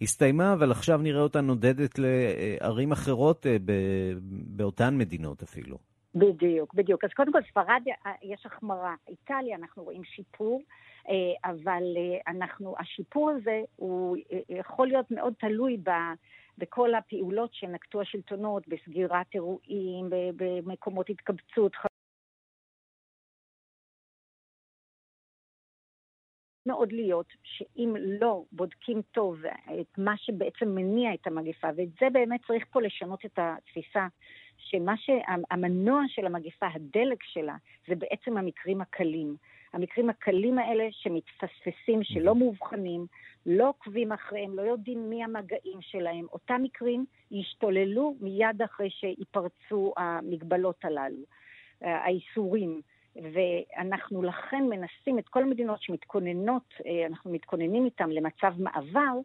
[0.02, 3.56] הסתיימה, אבל עכשיו נראה אותה נודדת לערים אחרות אה,
[4.56, 5.78] באותן מדינות אפילו.
[6.14, 7.04] בדיוק, בדיוק.
[7.04, 8.94] אז קודם כל, ספרד אה, יש החמרה.
[9.08, 10.62] איטליה, אנחנו רואים שיפור,
[11.08, 11.82] אה, אבל
[12.28, 14.16] אנחנו, השיפור הזה הוא
[14.48, 15.90] יכול להיות מאוד תלוי ב...
[16.58, 21.72] בכל הפעולות שנקטו השלטונות, בסגירת אירועים, במקומות התקבצות,
[26.66, 29.36] מאוד להיות שאם לא בודקים טוב
[29.80, 34.06] את מה שבעצם מניע את המגפה, ואת זה באמת צריך פה לשנות את התפיסה,
[34.56, 37.56] שמה שהמנוע של המגפה, הדלק שלה,
[37.88, 39.36] זה בעצם המקרים הקלים.
[39.72, 43.06] המקרים הקלים האלה שמתפספסים, שלא מאובחנים,
[43.46, 50.84] לא עוקבים אחריהם, לא יודעים מי המגעים שלהם, אותם מקרים ישתוללו מיד אחרי שיפרצו המגבלות
[50.84, 51.22] הללו,
[51.80, 52.80] האיסורים.
[53.16, 59.18] ואנחנו לכן מנסים את כל המדינות שמתכוננות, אה, אנחנו מתכוננים איתן למצב מעבר,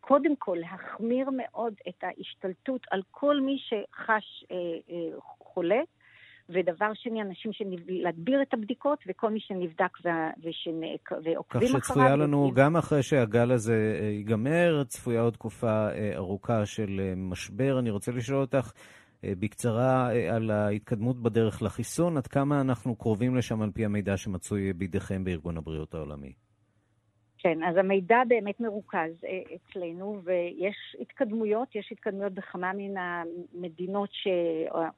[0.00, 4.56] קודם כל להחמיר מאוד את ההשתלטות על כל מי שחש אה,
[4.90, 5.80] אה, חולה,
[6.50, 7.50] ודבר שני, אנשים
[7.88, 9.98] להגביר את הבדיקות, וכל מי שנבדק
[10.42, 11.12] ושנק...
[11.24, 11.80] ועוקבים אחריו.
[11.80, 17.78] כך שצפויה לנו, גם אחרי שהגל הזה ייגמר, צפויה עוד תקופה ארוכה של משבר.
[17.78, 18.80] אני רוצה לשאול אותך, אה,
[19.24, 24.72] בקצרה אה, על ההתקדמות בדרך לחיסון, עד כמה אנחנו קרובים לשם על פי המידע שמצוי
[24.72, 26.32] בידיכם בארגון הבריאות העולמי.
[27.38, 34.28] כן, אז המידע באמת מרוכז אה, אצלנו, ויש התקדמויות, יש התקדמויות בכמה מן המדינות ש...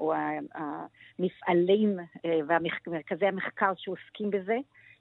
[0.00, 0.12] או
[0.54, 1.96] המפעלים
[2.26, 4.56] ומרכזי המחקר שעוסקים בזה.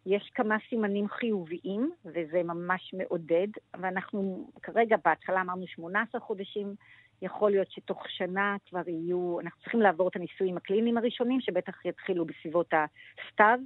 [0.05, 3.47] יש כמה סימנים חיוביים, וזה ממש מעודד,
[3.79, 6.75] ואנחנו כרגע בהתחלה אמרנו 18 חודשים
[7.21, 12.25] יכול להיות שתוך שנה כבר יהיו, אנחנו צריכים לעבור את הניסויים הקליניים הראשונים, שבטח יתחילו
[12.25, 13.59] בסביבות הסתיו,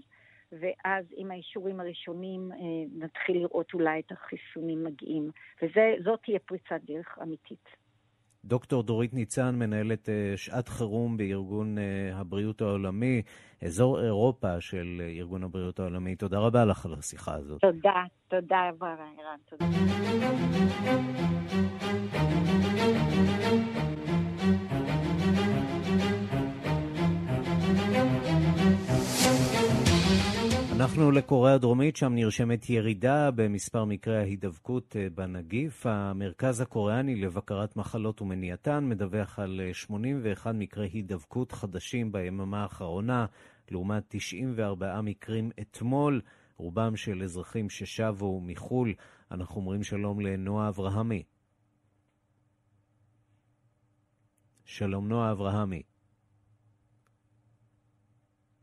[0.51, 2.57] ואז עם האישורים הראשונים אה,
[3.05, 5.31] נתחיל לראות אולי את החיסונים מגיעים.
[5.61, 7.83] וזאת תהיה פריצת דרך אמיתית.
[8.45, 13.21] דוקטור דורית ניצן, מנהלת אה, שעת חירום בארגון אה, הבריאות העולמי,
[13.65, 16.15] אזור אירופה של ארגון הבריאות העולמי.
[16.15, 17.61] תודה רבה לך על השיחה הזאת.
[17.61, 19.65] תודה, תודה רבה, ערן, תודה.
[30.83, 35.85] אנחנו לקוריאה הדרומית, שם נרשמת ירידה במספר מקרי ההידבקות אה, בנגיף.
[35.85, 43.25] המרכז הקוריאני לבקרת מחלות ומניעתן מדווח על 81 אה, מקרי הידבקות חדשים ביממה האחרונה,
[43.71, 46.21] לעומת 94 מקרים אתמול,
[46.57, 48.93] רובם של אזרחים ששבו מחו"ל.
[49.31, 51.23] אנחנו אומרים שלום לנועה אברהמי.
[54.65, 55.92] שלום נועה אברהמי.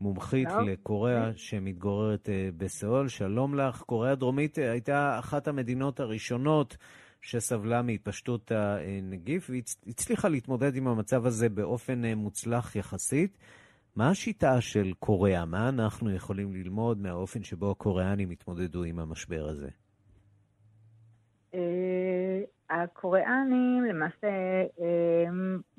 [0.01, 0.69] מומחית שלום.
[0.69, 3.07] לקוריאה שמתגוררת אה, בסיאול.
[3.07, 3.81] שלום לך.
[3.81, 6.77] קוריאה הדרומית אה, הייתה אחת המדינות הראשונות
[7.21, 13.37] שסבלה מהתפשטות הנגיף והצליחה להתמודד עם המצב הזה באופן אה, מוצלח יחסית.
[13.95, 15.45] מה השיטה של קוריאה?
[15.45, 19.69] מה אנחנו יכולים ללמוד מהאופן שבו הקוריאנים התמודדו עם המשבר הזה?
[22.69, 24.27] הקוריאנים למעשה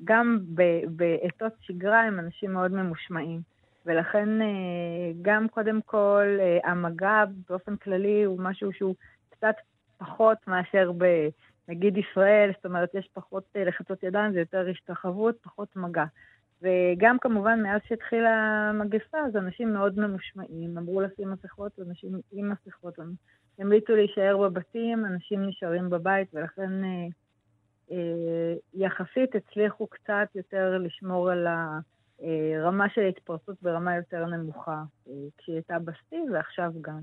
[0.03, 0.39] גם
[0.87, 3.52] בעתות שגרה הם אנשים מאוד ממושמעים.
[3.85, 8.95] ולכן אה, גם קודם כל אה, המגע באופן כללי הוא משהו שהוא
[9.29, 9.55] קצת
[9.97, 15.75] פחות מאשר בנגיד ישראל, זאת אומרת יש פחות אה, לחצות ידיים, זה יותר השתחוות, פחות
[15.75, 16.05] מגע.
[16.61, 18.29] וגם כמובן מאז שהתחילה
[18.69, 22.99] המגפה, אז אנשים מאוד ממושמעים, אמרו לשים מסכות, אנשים עם מסכות,
[23.59, 27.07] המליצו להישאר בבתים, אנשים נשארים בבית, ולכן אה,
[27.91, 31.79] אה, יחסית הצליחו קצת יותר לשמור על ה...
[32.21, 36.99] אה, רמה של התפרצות ברמה יותר נמוכה, אה, כשהיא הייתה בשיא ועכשיו גם.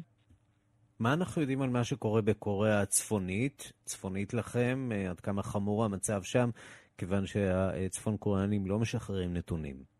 [1.00, 6.22] מה אנחנו יודעים על מה שקורה בקוריאה הצפונית, צפונית לכם, אה, עד כמה חמור המצב
[6.22, 6.50] שם,
[6.98, 9.90] כיוון שהצפון קוריאנים לא משחררים נתונים?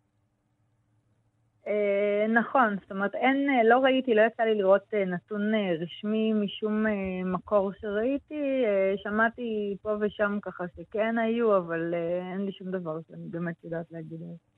[2.35, 5.53] נכון, זאת אומרת, אין, לא ראיתי, לא יצא לי לראות נתון
[5.83, 6.85] רשמי משום
[7.25, 8.65] מקור שראיתי,
[8.97, 11.95] שמעתי פה ושם ככה שכן היו, אבל
[12.33, 14.50] אין לי שום דבר שאני באמת יודעת להגיד על זה.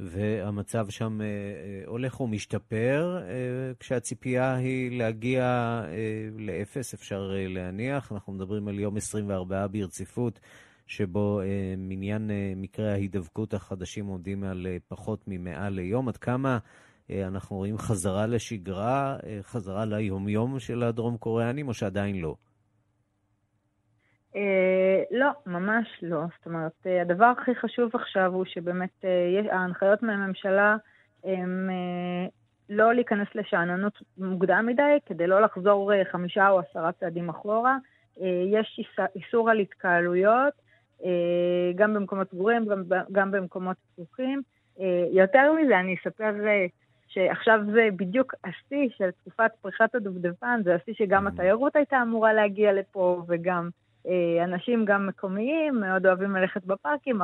[0.00, 5.82] והמצב שם אה, אה, הולך ומשתפר, אה, כשהציפייה היא להגיע
[6.38, 8.12] לאפס, אפשר להניח.
[8.12, 10.40] אנחנו מדברים על יום 24 ברציפות,
[10.86, 11.40] שבו
[11.76, 16.08] מניין מקרי ההידבקות החדשים עומדים על פחות ממאה ליום.
[16.08, 16.58] עד כמה
[17.10, 22.36] אנחנו רואים חזרה לשגרה, חזרה ליומיום של הדרום קוריאנים, או שעדיין לא?
[24.36, 26.20] אה, לא, ממש לא.
[26.38, 30.76] זאת אומרת, אה, הדבר הכי חשוב עכשיו הוא שבאמת אה, ההנחיות מהממשלה
[31.24, 31.70] הם
[32.68, 37.76] לא להיכנס לשאננות מוקדם מדי, כדי לא לחזור חמישה או עשרה צעדים אחורה.
[38.52, 38.80] יש
[39.16, 40.52] איסור על התקהלויות,
[41.74, 44.42] גם במקומות סגורים, גם, גם במקומות פתוחים.
[45.12, 46.32] יותר מזה, אני אספר
[47.08, 52.72] שעכשיו זה בדיוק השיא של תקופת פריחת הדובדבן, זה השיא שגם התיירות הייתה אמורה להגיע
[52.72, 53.68] לפה, וגם
[54.44, 57.18] אנשים גם מקומיים מאוד אוהבים ללכת בפארקים,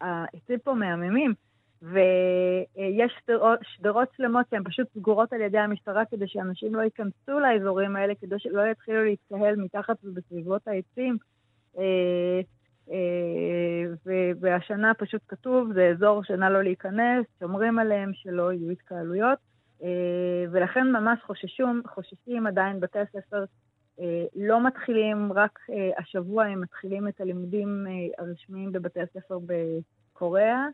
[0.00, 1.34] העצים פה מהממים.
[1.82, 3.12] ויש
[3.62, 8.38] שדרות, שלמות שהן פשוט סגורות על ידי המשטרה כדי שאנשים לא ייכנסו לאזורים האלה, כדי
[8.38, 11.16] שלא יתחילו להתקהל מתחת ובסביבות העצים.
[11.78, 12.40] אה,
[12.90, 13.84] אה,
[14.40, 19.38] והשנה פשוט כתוב, זה אזור שנא לא להיכנס, שומרים עליהם שלא יהיו התקהלויות.
[20.50, 23.44] ולכן ממש חוששים, חוששים עדיין בתי הספר אה,
[24.36, 30.66] לא מתחילים רק אה, השבוע, הם מתחילים את הלימודים אה, הרשמיים בבתי הספר בקוריאה,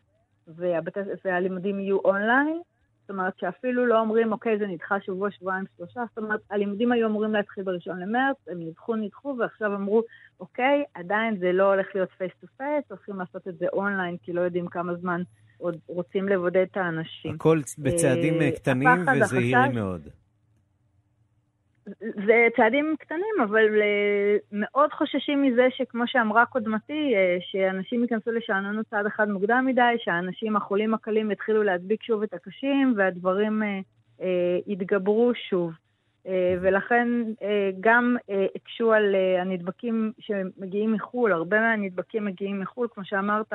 [0.47, 2.61] והבתי, והלימודים יהיו אונליין.
[3.01, 6.01] זאת אומרת שאפילו לא אומרים, אוקיי, זה נדחה שבוע, שבועיים, שלושה.
[6.09, 10.03] זאת אומרת, הלימודים היו אמורים להתחיל בראשון למרץ, הם נדחו, נדחו, ועכשיו אמרו,
[10.39, 14.33] אוקיי, עדיין זה לא הולך להיות face to face, הולכים לעשות את זה אונליין, כי
[14.33, 15.21] לא יודעים כמה זמן
[15.57, 17.35] עוד רוצים לבודד את האנשים.
[17.35, 18.89] הכל בצעדים קטנים
[19.21, 20.01] וזהירים מאוד.
[22.25, 28.85] זה צעדים קטנים, אבל אה, מאוד חוששים מזה שכמו שאמרה קודמתי, אה, שאנשים ייכנסו לשאננות
[28.89, 35.31] צעד אחד מוקדם מדי, שהאנשים החולים הקלים יתחילו להדביק שוב את הקשים, והדברים אה, יתגברו
[35.49, 35.71] שוב.
[36.61, 37.07] ולכן
[37.79, 38.17] גם
[38.55, 43.53] הקשו על הנדבקים שמגיעים מחו"ל, הרבה מהנדבקים מגיעים מחו"ל, כמו שאמרת,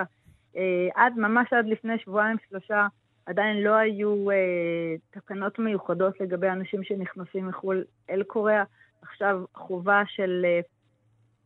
[0.94, 2.86] עד, ממש עד לפני שבועיים, שלושה,
[3.26, 8.64] עדיין לא היו אה, תקנות מיוחדות לגבי אנשים שנכנסים מחו"ל אל קוריאה.
[9.02, 10.60] עכשיו חובה של אה,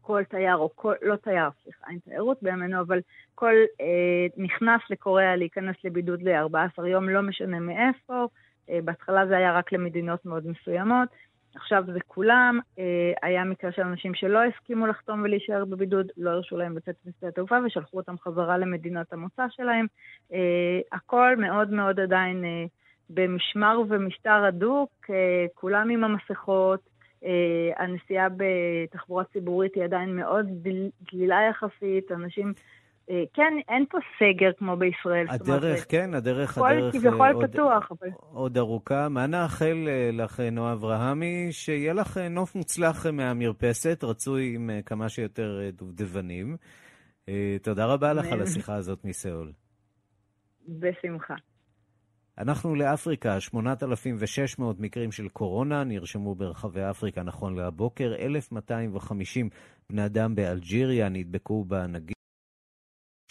[0.01, 3.01] כל תייר, או כל, לא תייר, סליחה, אין תיירות בימינו, אבל
[3.35, 8.27] כל אה, נכנס לקוריאה להיכנס לבידוד ל-14 יום, לא משנה מאיפה.
[8.71, 11.09] אה, בהתחלה זה היה רק למדינות מאוד מסוימות.
[11.55, 16.57] עכשיו זה כולם, אה, היה מקרה של אנשים שלא הסכימו לחתום ולהישאר בבידוד, לא הרשו
[16.57, 19.87] להם לצאת משדה התעופה ושלחו אותם חזרה למדינת המוצא שלהם.
[20.33, 22.65] אה, הכל מאוד מאוד עדיין אה,
[23.11, 24.91] במשמר ומשטר הדוק,
[25.55, 26.81] כולם עם המסכות,
[27.77, 30.47] הנסיעה בתחבורה ציבורית היא עדיין מאוד
[31.13, 32.53] דלילה יחסית, אנשים
[33.35, 35.27] כן, אין פה סגר כמו בישראל.
[35.29, 37.93] הדרך, כן, הדרך, כל הדרך כביכול אה, עוד, פתוח.
[37.93, 38.09] אבל...
[38.33, 39.09] עוד ארוכה.
[39.09, 45.61] מה נאחל אה, לך, נועה אברהמי, שיהיה לך נוף מוצלח מהמרפסת, רצוי עם כמה שיותר
[45.73, 46.57] דובדבנים.
[47.63, 49.53] תודה רבה לך על השיחה הזאת מסיאול.
[50.69, 51.35] בשמחה.
[52.39, 59.49] אנחנו לאפריקה, 8,600 מקרים של קורונה נרשמו ברחבי אפריקה נכון להבוקר, 1,250
[59.91, 62.20] בני אדם באלג'יריה נדבקו בנגיף.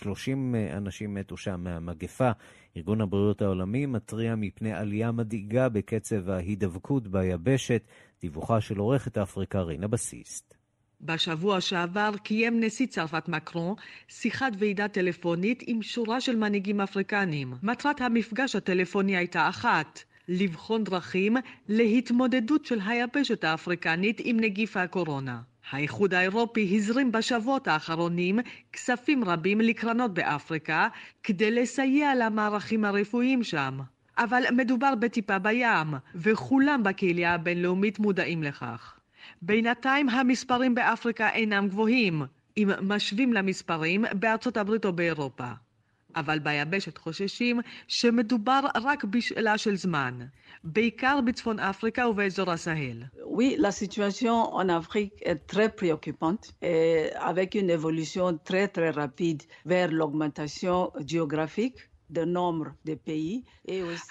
[0.03, 2.31] 30 אנשים מתו שם מהמגפה.
[2.77, 7.83] ארגון הבריאות העולמי מתריע מפני עלייה מדאיגה בקצב ההידבקות ביבשת.
[8.21, 10.53] דיווחה של עורכת אפריקה רינה בסיסט.
[11.01, 13.75] בשבוע שעבר קיים נשיא צרפת מקרון
[14.07, 17.53] שיחת ועידה טלפונית עם שורה של מנהיגים אפריקנים.
[17.63, 21.37] מטרת המפגש הטלפוני הייתה אחת, לבחון דרכים
[21.67, 25.41] להתמודדות של היבשת האפריקנית עם נגיף הקורונה.
[25.71, 28.39] האיחוד האירופי הזרים בשבועות האחרונים
[28.73, 30.87] כספים רבים לקרנות באפריקה
[31.23, 33.79] כדי לסייע למערכים הרפואיים שם.
[34.17, 38.93] אבל מדובר בטיפה בים, וכולם בקהילה הבינלאומית מודעים לכך.
[39.41, 42.21] בינתיים המספרים באפריקה אינם גבוהים,
[42.57, 45.51] אם משווים למספרים בארצות הברית או באירופה.
[46.15, 50.19] אבל ביבשת חוששים שמדובר רק בשאלה של זמן,
[50.63, 53.03] בעיקר בצפון אפריקה ובאזור הסהל.
[53.23, 59.43] Oui, la situation en Afrique est très préoccupante, et avec une évolution très très rapide
[59.65, 61.89] vers l'augmentation géographique.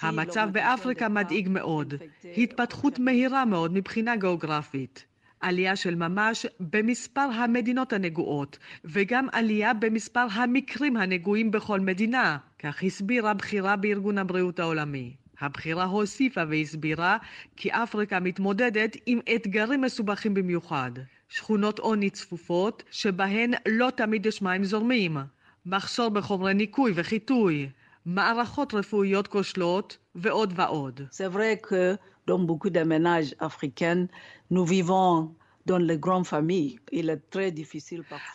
[0.03, 1.94] המצב באפריקה מדאיג מאוד,
[2.36, 5.05] התפתחות מהירה מאוד מבחינה גיאוגרפית.
[5.41, 13.34] עלייה של ממש במספר המדינות הנגועות, וגם עלייה במספר המקרים הנגועים בכל מדינה, כך הסבירה
[13.34, 15.16] בכירה בארגון הבריאות העולמי.
[15.41, 17.16] הבכירה הוסיפה והסבירה
[17.57, 20.91] כי אפריקה מתמודדת עם אתגרים מסובכים במיוחד.
[21.28, 25.16] שכונות עוני צפופות, שבהן לא תמיד יש מים זורמים,
[25.66, 27.68] מחסור בחומרי ניקוי וחיטוי,
[28.07, 31.01] מערכות רפואיות כושלות ועוד ועוד.
[32.28, 34.06] Dans beaucoup de ménages africains,
[34.50, 35.34] nous vivons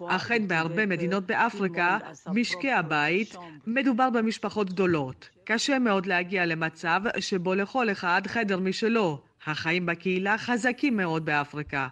[0.07, 1.97] אכן בהרבה מדינות באפריקה,
[2.33, 3.35] משקי הבית,
[3.67, 5.29] מדובר במשפחות גדולות.
[5.43, 9.21] קשה מאוד להגיע למצב שבו לכל אחד חדר משלו.
[9.45, 11.87] החיים בקהילה חזקים מאוד באפריקה,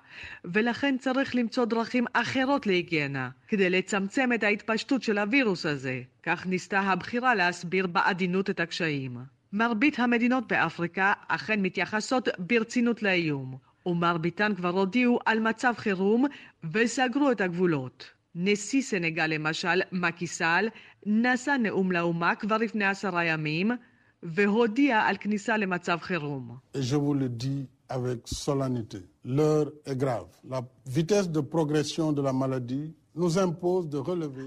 [0.46, 6.02] ולכן צריך למצוא דרכים אחרות להיגיינה, כדי לצמצם את ההתפשטות של הווירוס הזה.
[6.24, 9.18] כך ניסתה הבחירה להסביר בעדינות את הקשיים.
[9.54, 16.26] מרבית המדינות באפריקה אכן מתייחסות ברצינות לאיום, ומרביתן כבר הודיעו על מצב חירום
[16.74, 18.06] וסגרו את הגבולות.
[18.36, 20.68] נשיא סנגל למשל, מקיסל,
[21.06, 23.72] נשא נאום לאומה כבר לפני עשרה ימים,
[24.24, 26.58] והודיע על כניסה למצב חירום.
[27.92, 30.32] Avec solennité, l'heure est grave.
[30.50, 32.94] La vitesse de progression de la maladie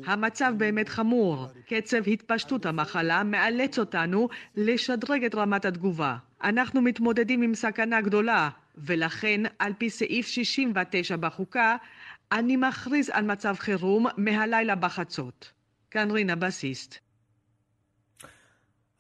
[0.07, 1.47] המצב באמת חמור.
[1.67, 6.17] קצב התפשטות המחלה מאלץ אותנו לשדרג את רמת התגובה.
[6.45, 11.77] אנחנו מתמודדים עם סכנה גדולה, ולכן, על פי סעיף 69 בחוקה,
[12.33, 15.53] אני מכריז על מצב חירום מהלילה בחצות.
[15.91, 17.04] כאן רינה בסיסט.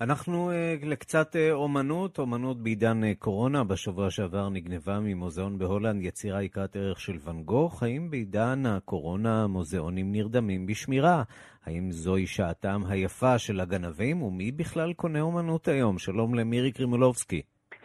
[0.01, 3.65] אנחנו uh, לקצת uh, אומנות, אומנות בעידן uh, קורונה.
[3.65, 7.83] בשבוע שעבר נגנבה ממוזיאון בהולנד יצירה יקרת ערך של ואן גוך.
[7.83, 11.23] האם בעידן הקורונה המוזיאונים נרדמים בשמירה?
[11.67, 14.23] האם זוהי שעתם היפה של הגנבים?
[14.23, 15.99] ומי בכלל קונה אומנות היום?
[15.99, 17.43] שלום למירי קרימולובסקי.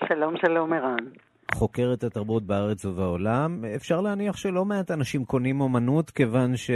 [0.07, 1.28] שלום, שלום ערן.
[1.55, 6.73] חוקרת התרבות בארץ ובעולם, אפשר להניח שלא מעט אנשים קונים אומנות כיוון שזה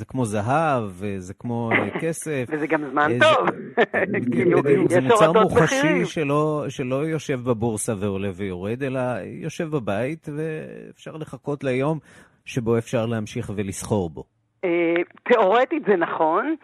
[0.00, 2.44] אה, כמו זהב, וזה כמו אה, כסף.
[2.48, 3.48] וזה גם זמן אה, טוב.
[4.32, 11.16] כאילו, בדיוק, זה מוצר מוחשי שלא, שלא יושב בבורסה ועולה ויורד, אלא יושב בבית ואפשר
[11.16, 11.98] לחכות ליום
[12.44, 14.24] שבו אפשר להמשיך ולסחור בו.
[15.24, 16.54] תיאורטית זה נכון.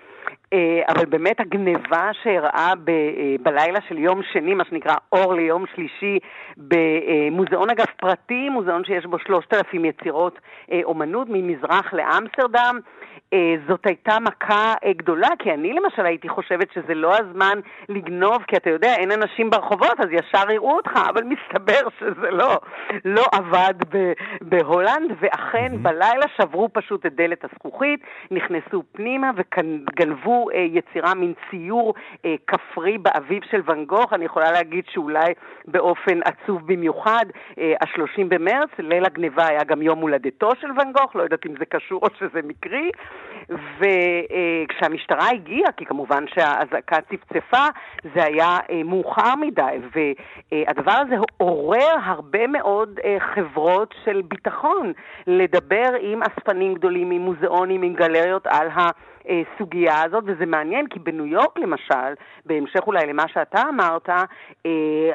[0.52, 5.64] אה, אבל באמת הגניבה שאירעה ב, אה, בלילה של יום שני, מה שנקרא אור ליום
[5.74, 6.18] שלישי,
[6.56, 10.38] במוזיאון אגב פרטי, מוזיאון שיש בו שלושת אלפים יצירות
[10.72, 12.78] אה, אומנות ממזרח לאמסטרדם,
[13.32, 18.56] אה, זאת הייתה מכה גדולה, כי אני למשל הייתי חושבת שזה לא הזמן לגנוב, כי
[18.56, 22.60] אתה יודע, אין אנשים ברחובות, אז ישר יראו אותך, אבל מסתבר שזה לא,
[23.04, 23.74] לא עבד
[24.40, 25.72] בהולנד, ואכן.
[25.82, 28.00] בלילה שברו פשוט את דלת הזכוכית,
[28.30, 31.94] נכנסו פנימה וגנבו אה, יצירה, מין ציור
[32.46, 35.32] כפרי באביב של ואן גוך, אני יכולה להגיד שאולי
[35.64, 37.24] באופן עצוב במיוחד,
[37.58, 41.64] ה-30 במרץ, ליל הגניבה היה גם יום הולדתו של ואן גוך, לא יודעת אם זה
[41.64, 42.90] קשור או שזה מקרי.
[43.48, 47.66] וכשהמשטרה הגיעה, כי כמובן שהאזעקה צפצפה,
[48.14, 54.92] זה היה אה, מאוחר מדי, והדבר הזה עורר הרבה מאוד אה, חברות של ביטחון
[55.26, 58.90] לדבר עם אספנים גדולים, עם מוזיאונים, עם גלריות על ה...
[59.28, 62.12] הסוגיה הזאת, וזה מעניין, כי בניו יורק למשל,
[62.46, 64.08] בהמשך אולי למה שאתה אמרת,
[64.66, 64.70] אה,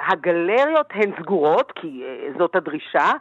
[0.08, 2.04] הגלריות הן סגורות, כי
[2.38, 3.12] זאת הדרישה,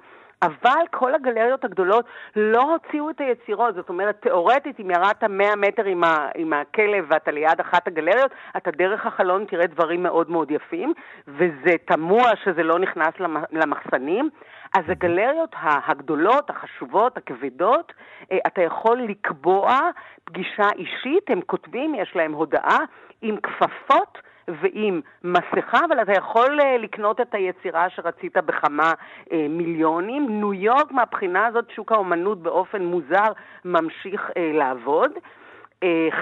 [0.43, 2.05] אבל כל הגלריות הגדולות
[2.37, 7.05] לא הוציאו את היצירות, זאת אומרת, תאורטית, אם ירדת 100 מטר עם, ה, עם הכלב
[7.09, 10.93] ואתה ליד אחת הגלריות, אתה דרך החלון תראה דברים מאוד מאוד יפים,
[11.28, 13.14] וזה תמוה שזה לא נכנס
[13.53, 14.30] למחסנים.
[14.74, 17.93] אז הגלריות הגדולות, החשובות, הכבדות,
[18.32, 19.78] אה, אתה יכול לקבוע
[20.24, 22.78] פגישה אישית, הם כותבים, יש להם הודעה
[23.22, 24.18] עם כפפות.
[24.49, 28.92] ועם מסכה, אבל אתה יכול אה, לקנות את היצירה שרצית בכמה
[29.32, 30.40] אה, מיליונים.
[30.40, 33.32] ניו יורק מהבחינה הזאת, שוק האומנות באופן מוזר
[33.64, 35.12] ממשיך אה, לעבוד.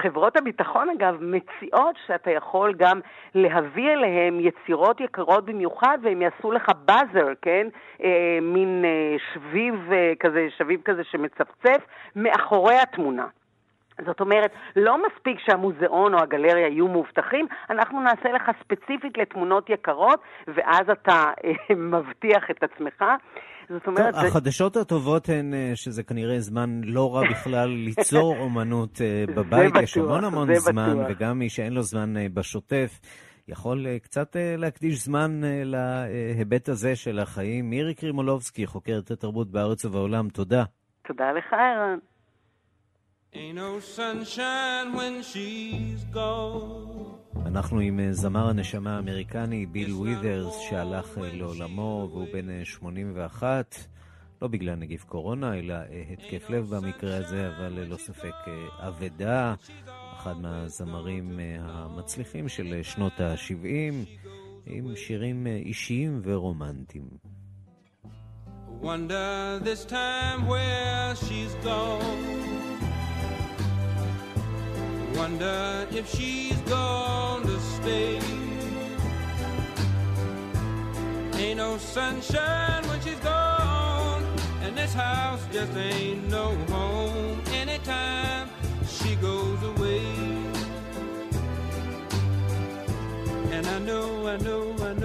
[0.01, 2.99] חברות הביטחון אגב מציעות שאתה יכול גם
[3.35, 7.67] להביא אליהם יצירות יקרות במיוחד והם יעשו לך באזר, כן?
[8.41, 8.85] מין
[9.33, 13.25] שביב כזה, שביב כזה שמצפצף מאחורי התמונה.
[14.05, 20.19] זאת אומרת, לא מספיק שהמוזיאון או הגלריה יהיו מאובטחים, אנחנו נעשה לך ספציפית לתמונות יקרות,
[20.47, 21.31] ואז אתה
[21.91, 23.03] מבטיח את עצמך.
[23.69, 24.13] זאת אומרת...
[24.13, 24.27] טוב, זה...
[24.27, 29.71] החדשות הטובות הן אה, שזה כנראה זמן לא רע בכלל ליצור אומנות אה, בבית.
[29.71, 31.07] בטוח, יש המון המון זמן, בטוח.
[31.09, 32.99] וגם מי שאין לו זמן אה, בשוטף.
[33.47, 37.69] יכול קצת להקדיש זמן להיבט הזה של החיים.
[37.69, 40.63] מירי קרימולובסקי, חוקרת התרבות בארץ ובעולם, תודה.
[41.07, 41.97] תודה לך, ערן.
[43.37, 46.95] Ain't no sunshine when she's gone.
[47.45, 53.83] אנחנו עם אה, זמר הנשמה האמריקני ביל ווית'רס שהלך אה, לעולמו והוא בן 81, אה,
[54.41, 55.75] לא בגלל נגיף קורונה, אלא
[56.11, 58.35] התקף לב במקרה הזה, אבל ללא ספק
[58.79, 59.53] אבדה,
[60.17, 63.67] אחד מהזמרים המצליחים של שנות ה-70,
[64.65, 67.07] עם שירים אישיים ורומנטיים.
[68.81, 72.74] Wonder this time where she's gone
[75.27, 78.19] Wonder if she's gonna stay.
[81.41, 84.23] Ain't no sunshine when she's gone,
[84.61, 88.49] and this house just ain't no home anytime
[88.87, 90.05] she goes away.
[93.51, 95.04] And I know, I know, I know,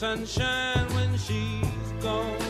[0.00, 2.42] sunshine when she's gone.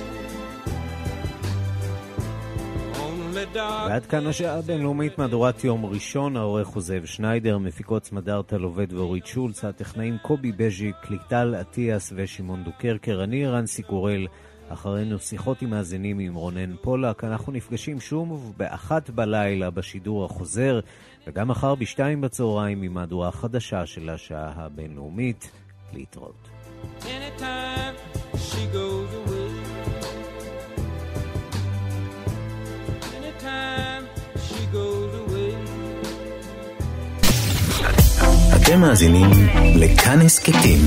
[3.55, 9.27] ועד כאן השעה הבינלאומית מהדורת יום ראשון, העורך הוא זאב שניידר, מפיקות סמדר טלובד ואורית
[9.27, 14.27] שולץ, הטכנאים קובי בז'יק, קליטל אטיאס ושמעון דוקרקר, אני רנסי קורל.
[14.69, 17.25] אחרינו שיחות עם מאזינים עם רונן פולק.
[17.25, 20.81] אנחנו נפגשים שוב באחת בלילה בשידור החוזר,
[21.27, 25.51] וגם מחר בשתיים בצהריים עם מהדורה חדשה של השעה הבינלאומית.
[25.93, 26.56] להתראות.
[27.17, 27.95] anytime
[28.47, 29.53] she goes away.
[33.19, 34.05] Anytime
[34.47, 35.55] she goes away.
[38.57, 39.31] אתם מאזינים
[39.77, 40.79] לכאן הסכתים.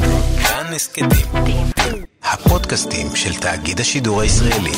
[0.47, 1.65] כאן הסכתים.
[2.23, 4.75] הפודקאסטים של תאגיד השידור הישראלי.